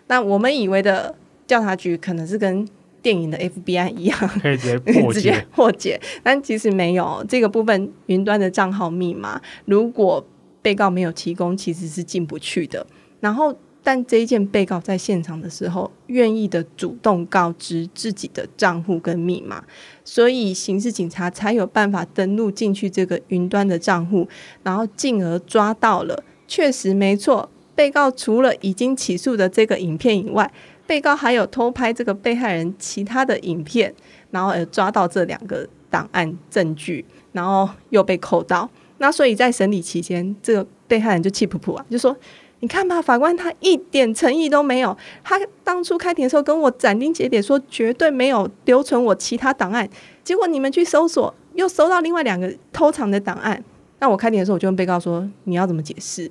[0.06, 1.14] 那我们以为的
[1.46, 2.66] 调查局可能是跟
[3.02, 10.26] 电影的 FBI 一样，可以直接破解，但其实没有这个部分云端的账号密码，如果
[10.62, 12.86] 被告没有提供，其实是进不去的。
[13.20, 13.54] 然后。
[13.86, 19.62] 但这一件被告在现场的时候，愿意的主动告知自己的账户跟密码，
[20.02, 24.26] 所以刑事警察才有办法登录进去这个云端的账户，
[24.62, 26.24] 然后进而抓到了。
[26.48, 30.50] 确实没错，被告除了已经起诉的这个影片以外，
[30.86, 33.94] 被告还有偷拍这个被害人其他的影片，
[34.30, 38.70] 然后而抓到这两个档案证据，然后又被扣到。
[38.96, 42.16] 那所以在审理期间，这个被害人就气噗噗啊，就说。
[42.64, 44.96] 你看吧，法官他一点诚意都没有。
[45.22, 49.86] 他当初开庭的时候跟我斩钉截铁说，绝对没有留存我其他档案。
[50.22, 53.62] 结果你们去搜索，又搜到另外两个偷藏的档案。
[53.98, 56.30] 那我开庭的时候，我就问被告说：“你要怎么解释？”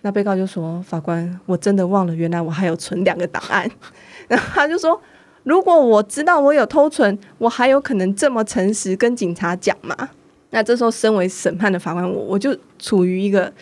[0.00, 3.70] 那被告就说：“法官，我真的忘了，原来我还有存两个档案。
[4.28, 4.98] ”然后他就说
[5.44, 9.94] ：“如果我知道我有偷存，我还有可能这么诚实跟警察讲吗？”
[10.52, 13.52] 那这时候，身为审判的法官，我我就处于一个。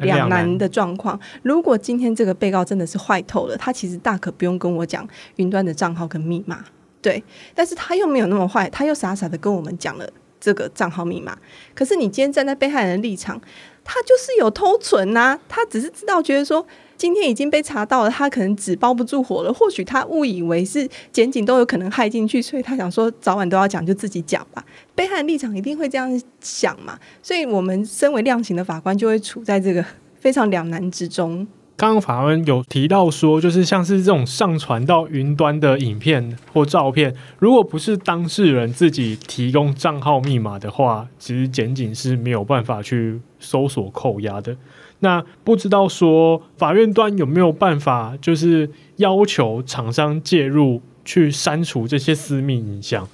[0.00, 1.18] 两难的状况。
[1.42, 5.06] 如果今天这个被告真的是坏透了，他其实大可不用跟我讲
[5.36, 6.64] 云端的账号跟密码，
[7.00, 7.22] 对。
[7.54, 10.08] 但是他又没有那么坏，他又傻傻的跟我们讲了
[10.40, 11.36] 这个账号密码。
[11.74, 13.40] 可是你今天站在被害人的立场，
[13.84, 16.66] 他就是有偷存呐、啊，他只是知道觉得说。
[16.98, 19.52] 今天已经被查到了，他可能纸包不住火了。
[19.52, 24.62] 或许他误以为是检警都有可能害进去，所以他想说早晚都要讲，就自己讲吧。
[24.96, 26.98] 被害立场一定会这样想嘛？
[27.22, 29.84] 所以我们身为量刑的法官，就会处在这个
[30.18, 31.46] 非常两难之中。
[31.76, 44.56] 刚刚法官有提到说，就是像是这种上传到云端的影片或照片，如果不是当事人自己提供账号密码的话，其实检警是没有办法去搜索扣押的。
[45.00, 53.08] 那不知道说法院端有没有办法，就是要求厂商介入去删除这些私密影像？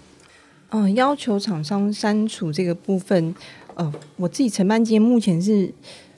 [0.71, 3.35] 嗯，要求厂商删除这个部分，
[3.75, 5.71] 呃，我自己承办间目前是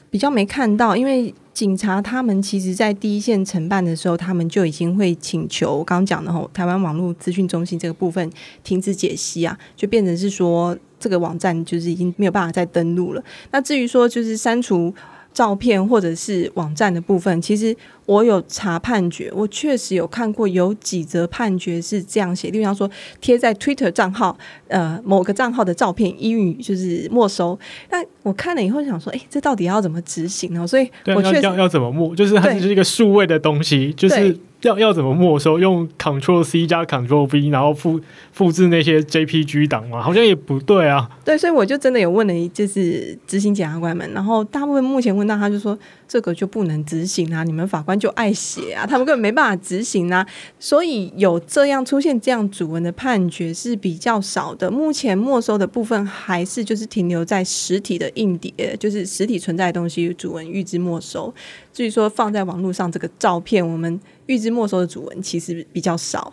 [0.08, 8.30] 比较没看到，因为警察他们其实在第一线承办的时候，他们就已经会请求刚刚讲的吼，台湾网络资讯中心这个部分
[8.62, 13.24] 停止解析啊，就变成是说这个网站就是已经没有办法再登录了。
[13.50, 14.94] 那至于说就是删除。
[15.36, 24.34] 照片或者是网站的部分，其实我有查判决，我确实有看过有几则判决是这样写，例如说贴在 Twitter 账号，
[24.68, 27.58] 呃，某个账号的照片，英语就是没收。
[27.90, 30.66] 那我看了以后想说，哎，这到底要怎么执行呢？
[30.66, 32.16] 所以我确实，要要要怎么没？
[32.16, 35.58] 就是它就是一个数位的东西，就是要要怎么没收？
[35.58, 38.00] 用 Control C 加 Control V，然后复
[38.32, 40.02] 复制那些 JPG 档吗？
[40.02, 41.08] 好像也不对啊。
[41.24, 50.26] 对，所以我就真的有问了，就是执行检察官们，然后大部分目前问到他就说这个就不能执行啊，你们法官就爱写啊，他们根本没办法执行啊。
[50.58, 54.70] 所以有这样出现这样主文的判决是比较少的。
[54.70, 61.32] 目前没收的部分还是就是停留在实体的硬碟，就是实体存在的东西，主文预知没收。
[61.76, 66.32] 至于说放在网络上这个照片，我们预知没收的主文其实比较少。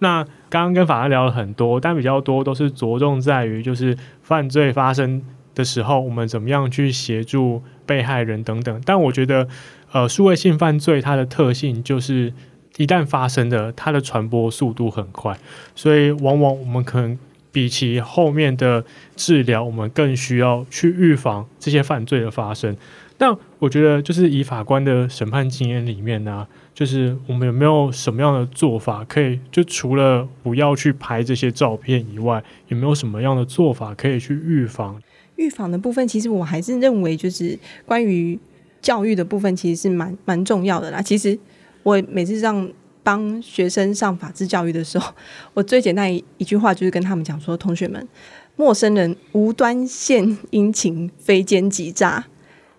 [0.00, 5.22] 那刚刚跟法官聊了很多，但比较多都是着重在于就是犯罪发生
[5.54, 8.82] 的时候，我们怎么样去协助被害人等等。
[8.84, 9.46] 但我觉得，
[9.92, 12.34] 呃，数位性犯罪它的特性就是
[12.76, 15.38] 一旦发生的，它的传播速度很快，
[15.76, 17.16] 所以往往我们可能
[17.52, 22.76] 比起后面的治疗，我们更需要去预防这些犯罪的发生。
[23.22, 35.00] 那我觉得，就是以法官的审判经验里面呢、就是我们有没有什么样的做法，可以就除了不要去拍这些照片以外，有没有什么样的做法可以去预防？
[35.36, 37.56] 预防的部分，其实我还是认为，就是
[37.86, 38.36] 关于
[38.80, 41.00] 教育的部分，其实是蛮蛮重要的啦。
[41.00, 41.38] 其实
[41.84, 42.68] 我每次让
[43.04, 45.14] 帮学生上法治教育的时候，
[45.54, 48.08] 我最简单一一句话就是跟他们讲说：同学们，
[48.56, 52.24] 陌生人无端献殷勤，非奸即诈。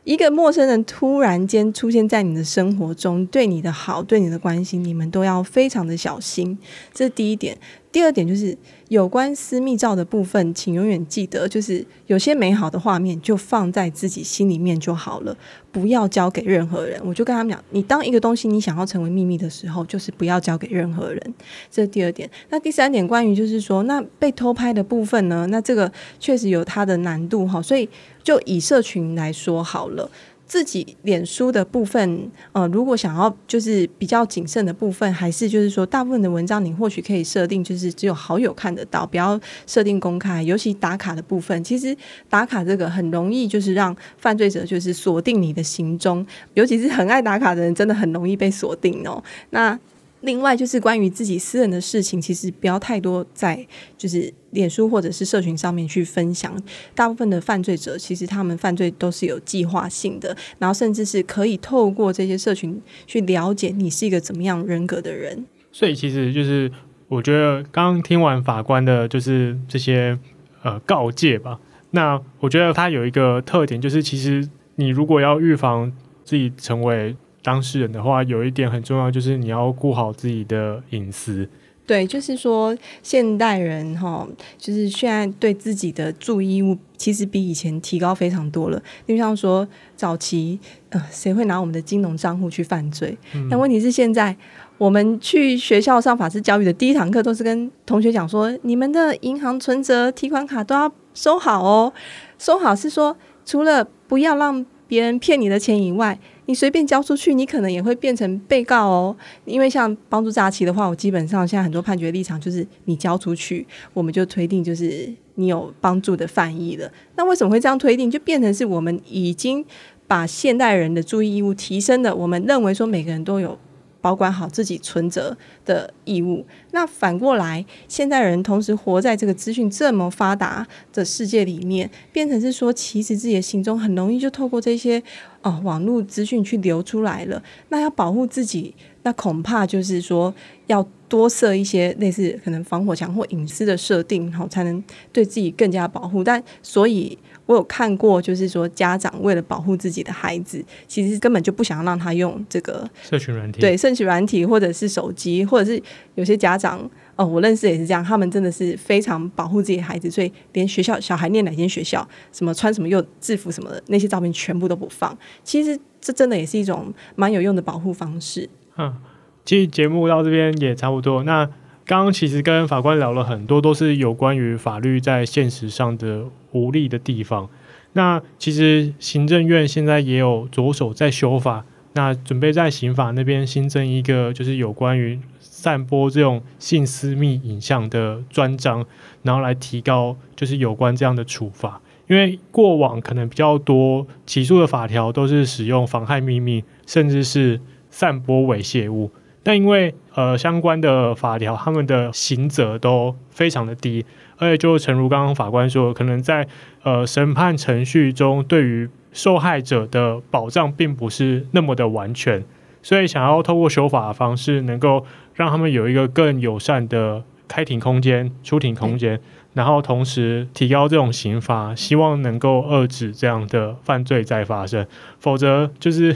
[0.04, 6.58] 一个陌生人突然间出现在你的生活中，对你的好，对你的关心，你们都要非常的小心。
[6.94, 7.58] 这是第一点。
[7.94, 8.58] 第二点就是
[8.90, 15.38] 有关私密照的部分，请永远记得，就是有些美好的画面就放在自己心里面就好了，
[15.72, 17.00] 不要交给任何人。
[17.06, 21.34] 我就跟他们讲，你当一个东西你想要成为秘密的时候，就是不要交给任何人。
[21.70, 22.28] 这是第二点。
[22.50, 25.46] 那第三点，关于就是说，那被偷拍的部分呢？
[25.52, 27.88] 那这个确实有它的难度哈，所以
[28.24, 30.10] 就以社群来说好了。
[30.46, 40.44] 自己脸书的部分，呃，如果想要就是比较谨慎的部分，还是就是说，大部分的文章你或许可以设定，就是只有好友看得到，不要设定公开。
[40.44, 41.96] 尤其打卡的部分，其实
[42.30, 49.24] 打卡这个很容易，就是让犯罪者就是锁定你的行踪，尤其是很爱打卡的人，真的很容易被锁定哦。
[49.50, 49.78] 那
[50.24, 53.66] 另外就是关于自己私人的事情，其实不要太多在
[53.98, 56.58] 就是脸书或者是社群上面去分享。
[56.96, 65.46] 大部分的犯罪者其实他们犯罪都是有计划性的，然后甚至是可以透过这些社群去了解你是一个怎么样人格的人。
[65.72, 66.72] 所以其实就是
[67.10, 70.18] 我觉得刚听完法官的就是这些
[70.62, 71.60] 呃告诫吧，
[71.92, 75.92] 那我觉得他有一个特点，就是其实你如果要预防
[76.24, 81.48] 自己成为当事人的话，有一点很重要，就是你要顾好自己的隐私。
[81.86, 84.26] 对，就是说现代人哈，
[84.58, 88.82] 就是现在对自己的注意物其实比以前提高非常多了。
[89.06, 90.58] 就像说早期，
[90.92, 93.18] 呃，谁会拿我们的金融账户去犯罪？
[93.36, 93.50] 嗯。
[93.52, 94.34] 但问题是现在
[94.78, 101.92] 我们去学校上法治教育的第一堂课，都是跟同学讲说，你们的银行存折、提款卡都要收好哦。
[102.40, 109.16] 收好是说，除了不要让别人骗你的钱以外，你随便交出去，你可能也会变成被告哦。
[109.44, 116.92] 因为像帮助诈欺的话，我基本上现在很多判决立场就是你交出去，我们就推定就是你有帮助的犯意了。
[117.16, 118.12] 那为什么会这样推定？
[118.12, 119.66] 就变成是我们已经
[120.06, 122.16] 把现代人的注意义务提升了。
[122.16, 123.58] 我们认为说每个人都有。
[124.04, 126.46] 保管好自己存折的义务。
[126.72, 135.02] 那反过来，现代人同时活在这个资讯这么发达的世界里面，变成是说，其实自己的心中很容易就透过这些
[135.42, 137.42] 哦网络资讯去流出来了。
[137.70, 140.34] 那要保护自己，那恐怕就是说
[140.68, 146.22] 要多设一些类似可能防火墙或隐私的设定，好才能对自己更加保护。
[146.22, 147.18] 但所以。
[147.46, 155.82] 我有看过，就是说家长为了保护自己的孩子，其实根本就不想让他用这个社群软体，对，社群软体或者是手机，或者是
[156.16, 165.18] 有些家长哦，我认识也是这样，他们真的是非常保护自己的孩子，所以连学校小孩念哪间学校，什么穿什么又制服什么的那些照片全部都不放。
[165.44, 168.50] 其实这真的也是一种蛮有用的保护方式。
[168.78, 168.96] 嗯，
[169.44, 171.24] 其实节目到这边也差不多。
[171.24, 171.46] 那
[171.86, 177.50] 刚刚其实跟法官聊了很多，都是有关于法律在现实上的无力的地方。
[177.94, 181.64] 那其实行政院现在也有着手在修法，
[181.94, 188.86] 那准备在刑法那边新增一个，就是有关于散播这种性私密影像的专章，
[189.22, 191.80] 然后来提高就是有关这样的处罚。
[192.08, 199.12] 因为过往可能比较多起诉的法条都是使用妨害秘密，甚至是散播猥亵物。
[199.42, 204.06] 但因为呃相关的法条，他们的刑责都非常的低，
[204.38, 206.48] 而且就诚如刚刚法官说，可能在
[206.84, 212.44] 呃审判程序中，对于受害者的保障并不是那么的完全，
[212.82, 215.06] 所以想要透过修法的方式，能够
[215.36, 219.20] 让他们有一个更友善的开庭空间、出庭空间，
[219.54, 224.88] 然后同时提高这种刑罚，希望能够遏制这样的犯罪再发生。
[225.20, 226.16] 否则就是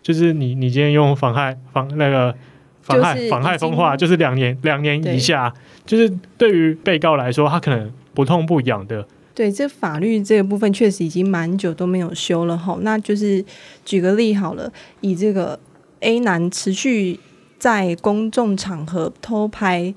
[0.00, 2.34] 就是你你今天用妨害妨那个
[2.82, 5.52] 妨害妨害风化，就是两年两年以下，
[5.84, 9.06] 就是对于被告来说，他可能不痛不痒的。
[9.34, 12.76] 对，这法律这个部分确实已经蛮久都没有修了哈。
[12.82, 13.42] 那就是
[13.84, 14.70] 举个例好了，
[15.00, 15.58] 以这个
[16.00, 17.18] A 男持续
[17.58, 19.94] 在公众场合偷拍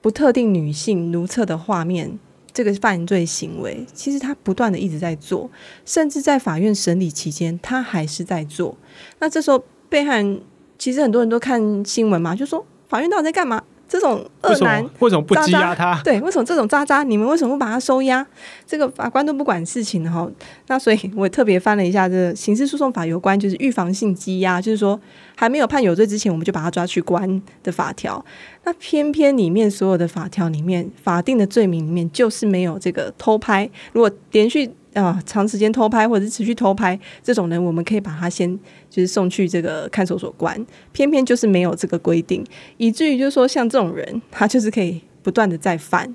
[0.00, 2.18] 不特定女性如厕的画面，
[2.52, 5.50] 这个犯罪行为，其实他不断的一直在做，
[5.84, 8.76] 甚至在法院审理期间，他还是在做。
[9.18, 10.40] 那这时候被害人
[10.78, 13.62] 其实很多人都看新闻嘛，就说法院到底在干嘛？
[13.90, 15.98] 这种恶男为，为什么不羁押他？
[16.04, 18.24] 对，为什么这种渣渣，你们为什么不把他收押？
[18.66, 20.30] 这个法官都不管事情哈。
[20.66, 25.00] 那所以我特别翻了一下这个刑事诉讼法有关就是预防性羁押，就是说
[25.34, 28.22] 还没有判有罪之前，我们就把他抓去关的法条。
[28.64, 33.66] 那偏偏里面所有的法条里面，法定的罪名里面就是没有这个偷拍。
[33.94, 34.70] 如果连续
[35.02, 38.58] 啊，长时间偷拍或者是持续偷拍这种人，我们可以把他先
[38.90, 40.66] 就是送去这个看守所关。
[40.92, 42.44] 偏偏就是没有这个规定，
[42.76, 46.14] 以至于就是说像这种人，他就是可以不断的再犯。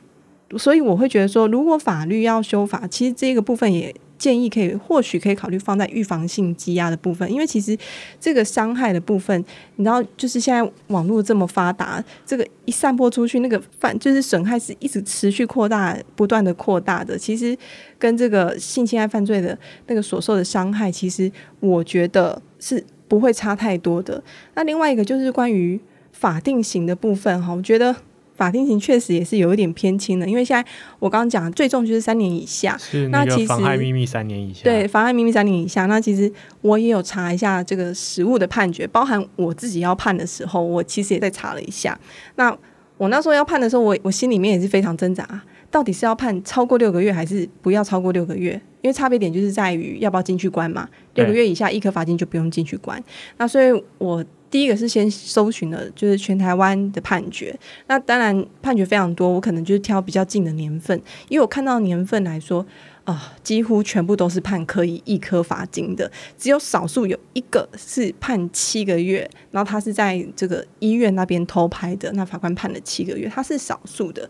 [0.58, 3.94] 所以我会觉得说，如果法律要修法，其实这个部分也。
[4.18, 7.78] 建议可以，或许可以考虑放在预防性羁押的部分，因为其实
[8.20, 9.38] 这个伤害的部分，
[9.76, 17.18] 你知道，就是现在网络这么发达，这个一散播出去，那个犯就是损害是一直持续扩大、不断的扩大的。
[17.18, 17.58] 其实
[18.00, 19.58] 跟这个性侵害犯罪的
[19.88, 24.24] 那个所受的伤害，其实我觉得是不会差太多的。
[24.56, 25.80] 那另外一个就是关于
[26.12, 27.96] 法定刑的部分，哈，我觉得。
[28.36, 34.64] 法定刑确实也是有一点偏轻的，因为现在我刚刚讲最重就是三年以下，是那个妨害秘密三年以下。
[34.64, 35.86] 对，妨碍秘密三年以下。
[35.86, 36.32] 那其实
[36.62, 41.98] 我也有查一下这个实务的判决，包含我自己要判的时候，我其实也在查了一下。
[42.36, 42.56] 那
[42.98, 45.28] 我那时候要判的时候，我我心里面也是非常挣扎，
[45.70, 48.60] 到底是要判超过六个月，还是不要超过六个月？
[48.82, 50.90] 因为差别点就是在于要不要进去关嘛。
[51.14, 53.02] 六个月以下一颗罚金就不用进去关。
[53.38, 54.26] 那所以我。
[54.54, 57.58] 第一个是先搜寻了，就是全台湾的判决。
[57.88, 60.96] 那当然判决非常多，我可能就是挑比较近的年份，
[61.28, 62.64] 因为我看到年份来说，
[63.04, 74.30] 啊、几乎全部都是判可以易科罚金的，只有少数有一个是判七个月，然后他是在这个医院那边偷拍的，那法官判了七个月，他是少数的。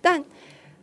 [0.00, 0.24] 但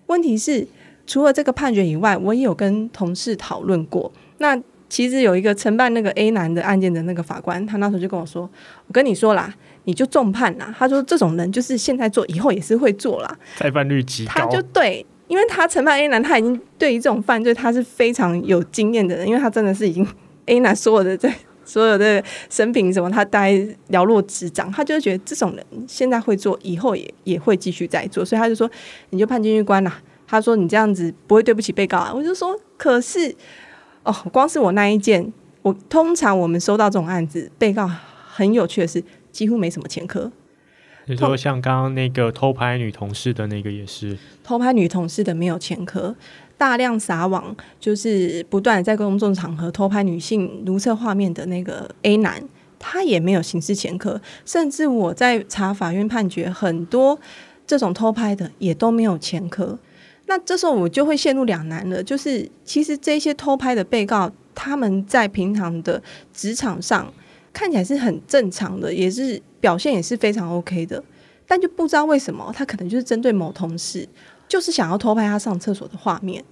[0.06, 0.66] 问题是，
[1.06, 4.58] 除了这个判决以外，我也有跟同事讨论过，那。
[4.90, 8.50] 其实有一个承办那个 A 男的案件的那个法官，他那时候就跟我说
[8.88, 14.32] ：“我跟你说啦，你就重判啦。”他说：“这种人就是现在做，以后也是会做啦。”再犯率极高。
[14.34, 20.08] 他就对，因为他承办 A 男，他已经对于这种犯罪他是非常有经验的人，因为他真的是已经
[20.46, 21.34] A 男所有的在
[21.66, 24.72] 所有的生平什么，他大概了若指掌。
[24.72, 28.72] 他就觉得这种人现在会做，以后也也会继续再做，所以他就说
[29.12, 33.36] ：“你就判监狱官啦。”他说：“你这样子不会对不起被告啊。”我就说：“可是。”
[34.08, 37.90] 哦，光是我那一件，我通常我们收到这种案子，被告
[38.26, 39.04] 很有趣的是，
[39.34, 40.32] 几乎没什么前科。
[41.08, 46.16] 你说像刚刚那个偷拍女同事的那个也是，偷拍女同事的没有前科，
[46.58, 52.42] 大量撒网，就是不断在公众场合偷拍女性如厕画面的那个 A 男，
[52.80, 57.20] 他也没有刑事前科，甚至我在查法院判决，很多
[57.66, 59.78] 这种偷拍的也都没有前科。
[60.30, 66.04] 那这时候我就会陷入两难了，就是其实这些偷拍的被告，他们在平常的
[66.34, 67.12] 职场上
[67.54, 71.02] 看起来是很正常的，也是表现也是非常 OK 的，
[71.48, 74.06] 但就不知道为什么他可能就是针对某同事，
[74.50, 76.44] 就是想要偷拍他上厕所的画面。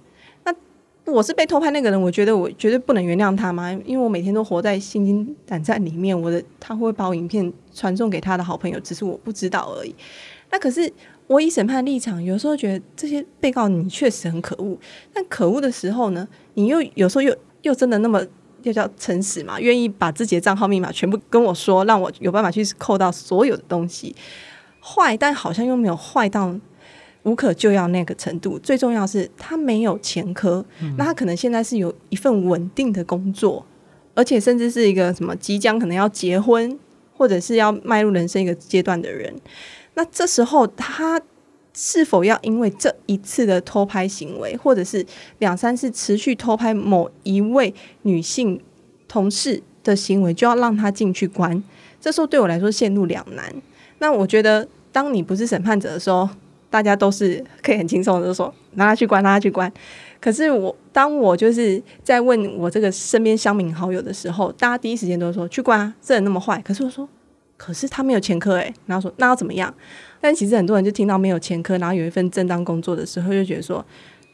[0.44, 0.54] 那
[1.12, 9.94] 我是被偷拍那个人，我觉得我绝对不能原谅他嘛，因为我每天都活在心惊胆战里面，我的他会把我影片传送给他的好朋友，只是我不知道而已。
[10.50, 10.90] 那可是。
[11.26, 14.78] 我以审判立场，有时候觉得这些被告你确实很可恶，
[15.12, 18.24] 但可恶的时候呢，你又有时候又又真的那么
[18.62, 24.14] 又叫诚实嘛，愿意把自己的账号密码全部跟我说，让我有办法去扣到所有的东西。
[24.80, 26.54] 坏，但好像又没有坏到
[27.24, 28.56] 无可救药那个程度。
[28.60, 33.66] 最重要是他没有前科，嗯、那他可能现在是有一份稳定的工作，
[34.14, 36.78] 而且甚至是一个什么即将可能要结婚，
[37.12, 39.34] 或者是要迈入人生一个阶段的人。
[39.96, 41.20] 那这时候，他
[41.74, 45.04] 是否要因为这一次的偷拍行为，或者是
[45.38, 48.60] 两三次持续偷拍某一位女性
[49.08, 51.62] 同事的行为，就要让他进去关？
[52.00, 53.52] 这时候对我来说陷入两难。
[53.98, 56.28] 那我觉得，当你不是审判者的时候，
[56.68, 59.72] 大家都是可以很轻松的说拿他去关，拿他去关。
[60.20, 66.60] 可是我当我就是在问我这个身边乡民好友的时候，大家第一时间都说去关啊，这人那么坏。
[66.62, 67.08] 可是我说，
[67.56, 68.72] 可是他没有前科诶。
[68.86, 69.72] 然后说那要怎么样？
[70.20, 73.84] 但其实很多人就听到没有前科，然后有一份正当工作的时候，就觉得说。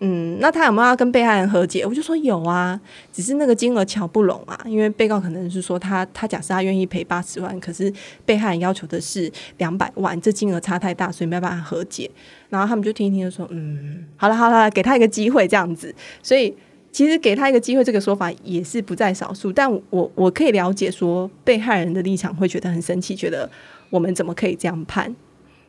[0.05, 1.87] 嗯，那他有没有要跟被害人和解？
[1.87, 2.81] 我就说有啊，
[3.13, 7.93] 只是那个金额乔不拢啊，因为被告可能是说他他假设他愿意赔八十万，可是
[8.27, 12.11] 被害人要求的是两百万，这金额差太大，所以没办法和解。
[12.49, 15.95] 然后他们就听一听，就说嗯，好了好了，给他一个机会这样子。
[16.21, 16.53] 所以
[16.93, 23.51] 其实给他一个机会这个说法也是不在少数，但我我可以了解说被害人的立场会觉得很生气，觉得
[23.91, 25.13] 我们怎么可以这样判？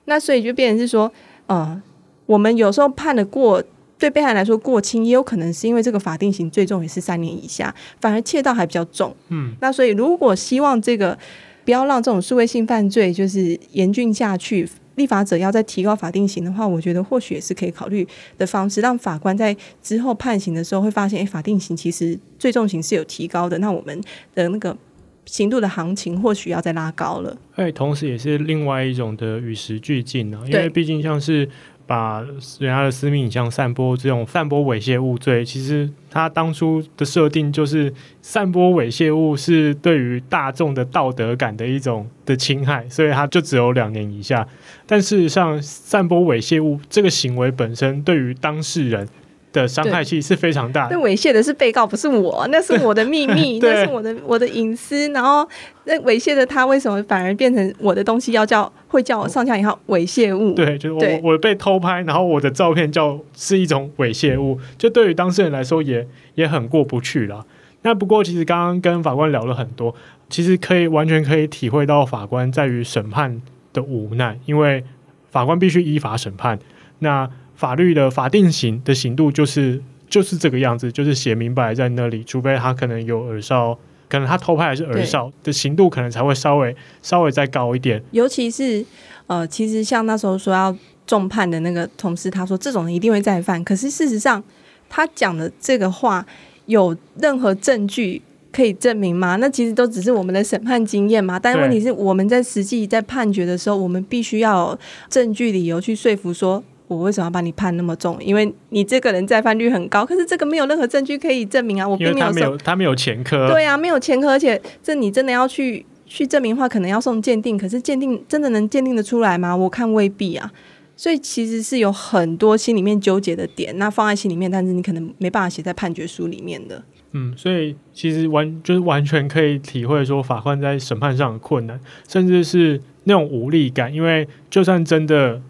[0.05, 1.11] 那所以就变成是说，
[1.47, 1.81] 呃，
[2.25, 3.63] 我们有时候判的过。
[3.99, 9.15] 对被害人来说过轻，也有可能是因为这个法定刑最重也是三年以下，反而窃盗还比较重。
[9.29, 11.17] 嗯，那所以如果希望这个
[11.63, 23.99] 不要让这种数位性犯罪就是严峻下去，立法者要再提高法定刑的话，我觉得或许也是可以考虑的方式，让法官在之后判刑的时候会发现，哎，法定刑其实最重刑是有提高的，那我们
[24.35, 24.77] 的那个
[25.25, 27.37] 刑度的行情或许要再拉高了。
[27.55, 31.49] 哎，同时也是另外一种的与时俱进啊，因为毕竟像是。
[31.93, 32.21] 把
[32.57, 44.47] 人家的私密影像散播，这种散播猥亵物罪，其实他当初的设定就是散播猥亵物是对于大众的道德感的一种的侵害，所以他就只有两年以下。
[44.87, 49.07] 但事实上，散播猥亵物这个行为本身对于当事人
[49.53, 50.95] 的伤害其实是非常大的。
[50.97, 55.07] 那猥亵的是被告，不是我，那是我的秘密， 那是我的我的隐私。
[55.09, 55.47] 然后
[55.85, 58.33] 那猥亵的他，为什么反而变成我的东西？
[58.33, 60.53] 要叫会叫我上下引号猥亵物？
[60.53, 67.45] 对，就是我我被偷拍，然后我的照片叫是一种猥亵物，就对于当事人来说也也很过不去了。
[67.83, 69.93] 那不过其实刚刚跟法官聊了很多，
[70.29, 73.41] 其实可以完全可以体会到法官在于审判
[73.71, 74.83] 的无奈，因为
[75.29, 76.57] 法官必须依法审判。
[76.99, 77.29] 那
[77.63, 88.03] 法律的法定刑的刑度就是就是这个样子，就是写明白在那里，除非他可能有耳少，可能他偷拍还是耳少的刑度，可能才会稍微稍微再高一点。
[88.11, 88.85] 尤其是
[89.27, 90.75] 呃，其实像那时候说要
[91.07, 93.63] 重判的那个同事，他说这种人一定会再犯。
[93.63, 94.43] 可是事实上，
[94.89, 96.25] 他讲的这个话
[96.65, 99.37] 有任何证据可以证明吗？
[99.37, 101.39] 那其实都只是我们的审判经验嘛。
[101.39, 106.61] 但问题是，我们在实际在判决的时候，我们必须要有证据理由去说服说。
[106.93, 108.17] 我为什么要把你判那么重？
[108.21, 111.87] 因为你这个人再犯率很高，可是这个没有任何证据可以证明啊！
[111.87, 113.49] 我并没有，他没有，他没有前科。
[113.49, 117.57] 对啊，没有前科，而且这你真的要去去证明的话，可能要送鉴定。
[117.57, 119.55] 可是鉴定真的能鉴定得出来吗？
[119.55, 120.51] 我看未必啊。
[120.95, 126.83] 所以其实是有很多心里面纠结的点，那放在心里面，但是你可能没办法写在判决书里面的。
[127.13, 135.41] 嗯，所以其实完就是完全可以体会说法官在审判上的困难，甚至是那种无力感，因为就算真的。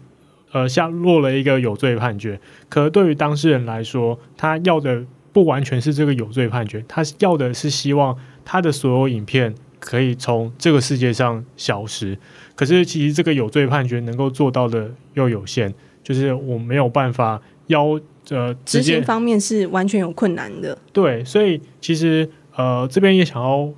[0.54, 2.38] 呃，下落了一个有罪判决，
[2.68, 12.16] 可对于当事人来说，他要的不完全是这个有罪判决，他要的是希望他的所有影片可以从这个世界上消失。
[12.54, 15.74] 可是，其实这个有罪判决能够做到的又有限，
[16.04, 18.00] 就是我没有办法要
[18.30, 20.78] 呃执行方面是完全有困难的。
[20.92, 23.68] 对，所以其实呃这边也想要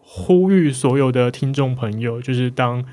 [0.00, 2.84] 呼吁所有的听众朋友，就是当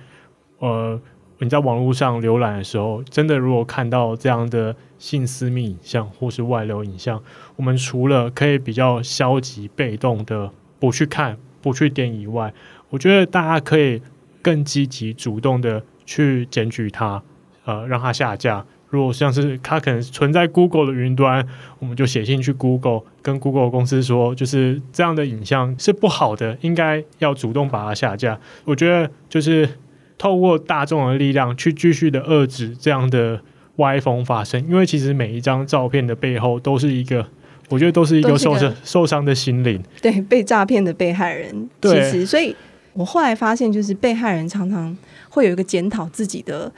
[0.60, 1.02] 呃。
[1.44, 7.20] 你在网络上浏览的时候，真的如果看到这样的性私密影像或是外流影像，
[7.56, 12.54] 我们除了可以比较消极被动的不去看、不去点以外，
[12.92, 14.00] 我觉得大家可以
[14.44, 17.24] 更积极主动的去检举它，
[17.66, 18.64] 呃，让它下架。
[18.90, 21.48] 如果像是它可能存在 Google 的云端，
[21.80, 28.40] 我们就写信去 Google，跟 Google 公司说，就是这样的影像是不好的，应该要主动把它下架。
[28.64, 29.68] 我觉得就是。
[30.22, 33.42] 透过大众的力量去继续的遏制这样的
[33.78, 37.26] 歪风发生，因为其实每一张照片的背后都是一个，
[37.70, 39.82] 我觉得都是一个受伤受伤的心灵。
[40.00, 42.56] 对，被诈骗的被害人，对，其实，所以
[42.94, 44.96] 我后来发现，就是被害人常常
[45.28, 46.72] 会有一个检讨自己的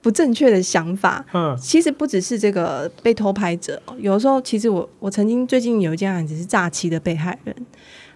[0.00, 1.22] 不正确的想法。
[1.34, 7.54] 嗯，其实不只是这个被偷拍者，有时候其实我我曾经最近有一件案子是诈欺的被害人。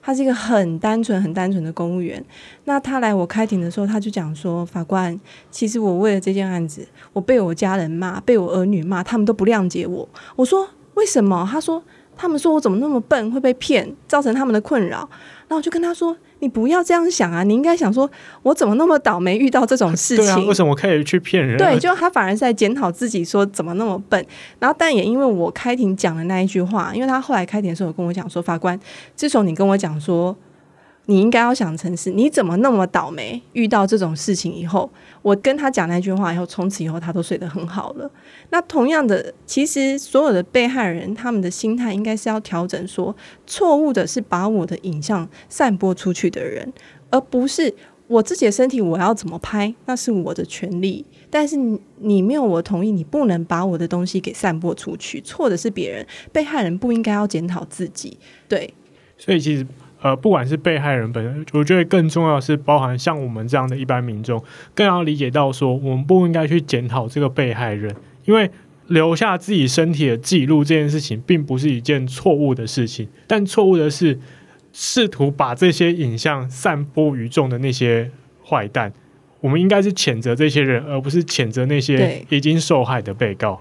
[0.02, 2.24] 他是一个很单纯、很单纯的公务员。
[2.64, 5.18] 那他来我开庭的时候，他就讲说：“法官，
[5.50, 11.82] 其实我为了这件案子，我被我家人骂，被我儿女骂，他们都不谅解我。”我说：“为什么？”他说
[12.16, 15.08] ：“他们说我怎么那么笨，会被骗，造成他们的困扰。”
[15.50, 16.16] 然后我就跟他说。
[16.42, 17.42] 你不要这样想啊！
[17.42, 18.10] 你应该想说，
[18.42, 20.24] 我怎么那么倒霉遇到这种事情？
[20.24, 21.58] 对啊，为什么我可以去骗人？
[21.58, 24.24] 对，就他反而是在检讨自己，说怎么那么笨。
[24.58, 28.80] 然后，但也因为我开庭讲的那一句话，因为他后来开庭的时候有跟我讲说，法官，
[29.14, 30.34] 自从你跟我讲说，
[31.10, 34.88] 你应该要想成是，你怎么那么倒霉，遇到这种事情以后，
[35.22, 38.08] 我跟他讲那句话以后，从此以后他都睡得很好了。
[38.50, 46.72] 那同样的，其实所有的被害人他们的心态应该是要调整说，错误的是把我的影像散播出去的人，
[47.10, 47.74] 而不是
[48.06, 51.04] 我自己的身体我要怎么拍，那是我的权利。
[51.28, 51.56] 但是，
[51.98, 55.20] 你没有我同意，你不能把我的东西给散播出去。
[55.22, 58.16] 错的是别人，被害人不应该要检讨自己。
[58.48, 58.72] 对，
[59.18, 59.66] 所以其实
[60.02, 64.42] 呃，不管是被害人本身，我觉得更重要的是包含像我们这样的一般民众，
[64.74, 67.94] 更要理解到说，我们不应该去检讨这个被害人，
[68.24, 68.50] 因为
[68.88, 73.08] 留下自己身体的记录这件事情，并不是一件错误的事情。
[73.26, 74.18] 但错误的是，
[74.72, 78.10] 试图把这些影像散播于众的那些
[78.44, 78.92] 坏蛋。
[79.40, 83.60] 我们应该是谴责这些人，而不是谴责那些已经受害的被告。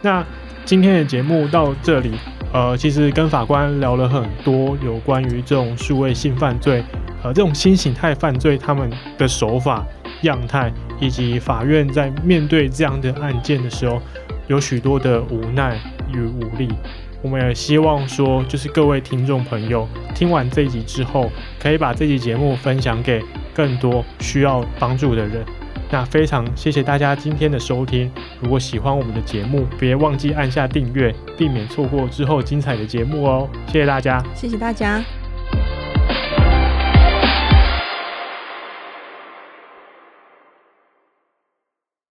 [0.00, 0.24] 那
[0.64, 2.12] 今天的节目到这里，
[2.52, 6.84] 呃，其实跟法官聊了很多有关于这种数位性犯罪，
[7.24, 9.84] 呃，这种新形态犯罪他们的手法
[10.22, 14.00] 样态，以及法院在面对这样的案件的时候，
[14.46, 15.76] 有许多的无奈
[16.12, 16.68] 与无力。
[17.20, 21.28] 我们也希望说，就是各位听众朋友听完这一集之后，
[21.58, 23.20] 可以把这集节目分享给
[23.52, 25.44] 更多需要帮助的人。
[25.90, 28.10] 那非常谢谢大家今天的收听。
[28.40, 33.48] 如果喜欢我们的节目，别忘记按下订阅，避免错过之后精彩的节目哦。
[33.66, 35.02] 谢谢大家，谢谢大家。